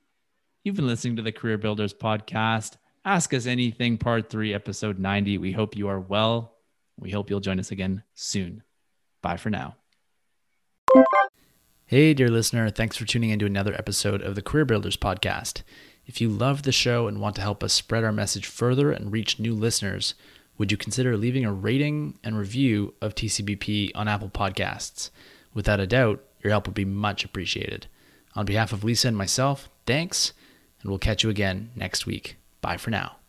You've 0.65 0.75
been 0.75 0.87
listening 0.87 1.15
to 1.15 1.21
the 1.21 1.31
career 1.31 1.57
builders 1.57 1.93
podcast 1.93 2.75
Ask 3.05 3.33
Us 3.33 3.45
Anything, 3.45 3.97
Part 3.97 4.29
3, 4.29 4.53
Episode 4.53 4.97
90. 4.97 5.37
We 5.37 5.51
hope 5.51 5.75
you 5.75 5.89
are 5.89 5.99
well. 5.99 6.53
We 6.97 7.11
hope 7.11 7.29
you'll 7.29 7.41
join 7.41 7.59
us 7.59 7.69
again 7.69 8.03
soon. 8.13 8.63
Bye 9.21 9.35
for 9.35 9.49
now. 9.49 9.75
Hey, 11.85 12.13
dear 12.13 12.29
listener, 12.29 12.69
thanks 12.69 12.95
for 12.95 13.03
tuning 13.03 13.31
in 13.31 13.39
to 13.39 13.45
another 13.45 13.73
episode 13.73 14.21
of 14.21 14.35
the 14.35 14.41
Career 14.41 14.63
Builders 14.63 14.95
Podcast. 14.95 15.63
If 16.05 16.21
you 16.21 16.29
love 16.29 16.63
the 16.63 16.71
show 16.71 17.07
and 17.07 17.19
want 17.19 17.35
to 17.35 17.41
help 17.41 17.61
us 17.61 17.73
spread 17.73 18.05
our 18.05 18.13
message 18.13 18.45
further 18.45 18.91
and 18.91 19.11
reach 19.11 19.37
new 19.37 19.53
listeners, 19.53 20.15
would 20.57 20.71
you 20.71 20.77
consider 20.77 21.17
leaving 21.17 21.43
a 21.43 21.51
rating 21.51 22.19
and 22.23 22.37
review 22.37 22.93
of 23.01 23.15
TCBP 23.15 23.91
on 23.95 24.07
Apple 24.07 24.29
Podcasts? 24.29 25.09
Without 25.53 25.81
a 25.81 25.87
doubt, 25.87 26.23
your 26.41 26.51
help 26.51 26.67
would 26.67 26.73
be 26.73 26.85
much 26.85 27.25
appreciated. 27.25 27.87
On 28.33 28.45
behalf 28.45 28.71
of 28.71 28.85
Lisa 28.85 29.09
and 29.09 29.17
myself, 29.17 29.67
thanks, 29.85 30.31
and 30.81 30.89
we'll 30.89 30.99
catch 30.99 31.21
you 31.21 31.29
again 31.29 31.71
next 31.75 32.05
week. 32.05 32.37
Bye 32.63 32.77
for 32.77 32.91
now. 32.91 33.22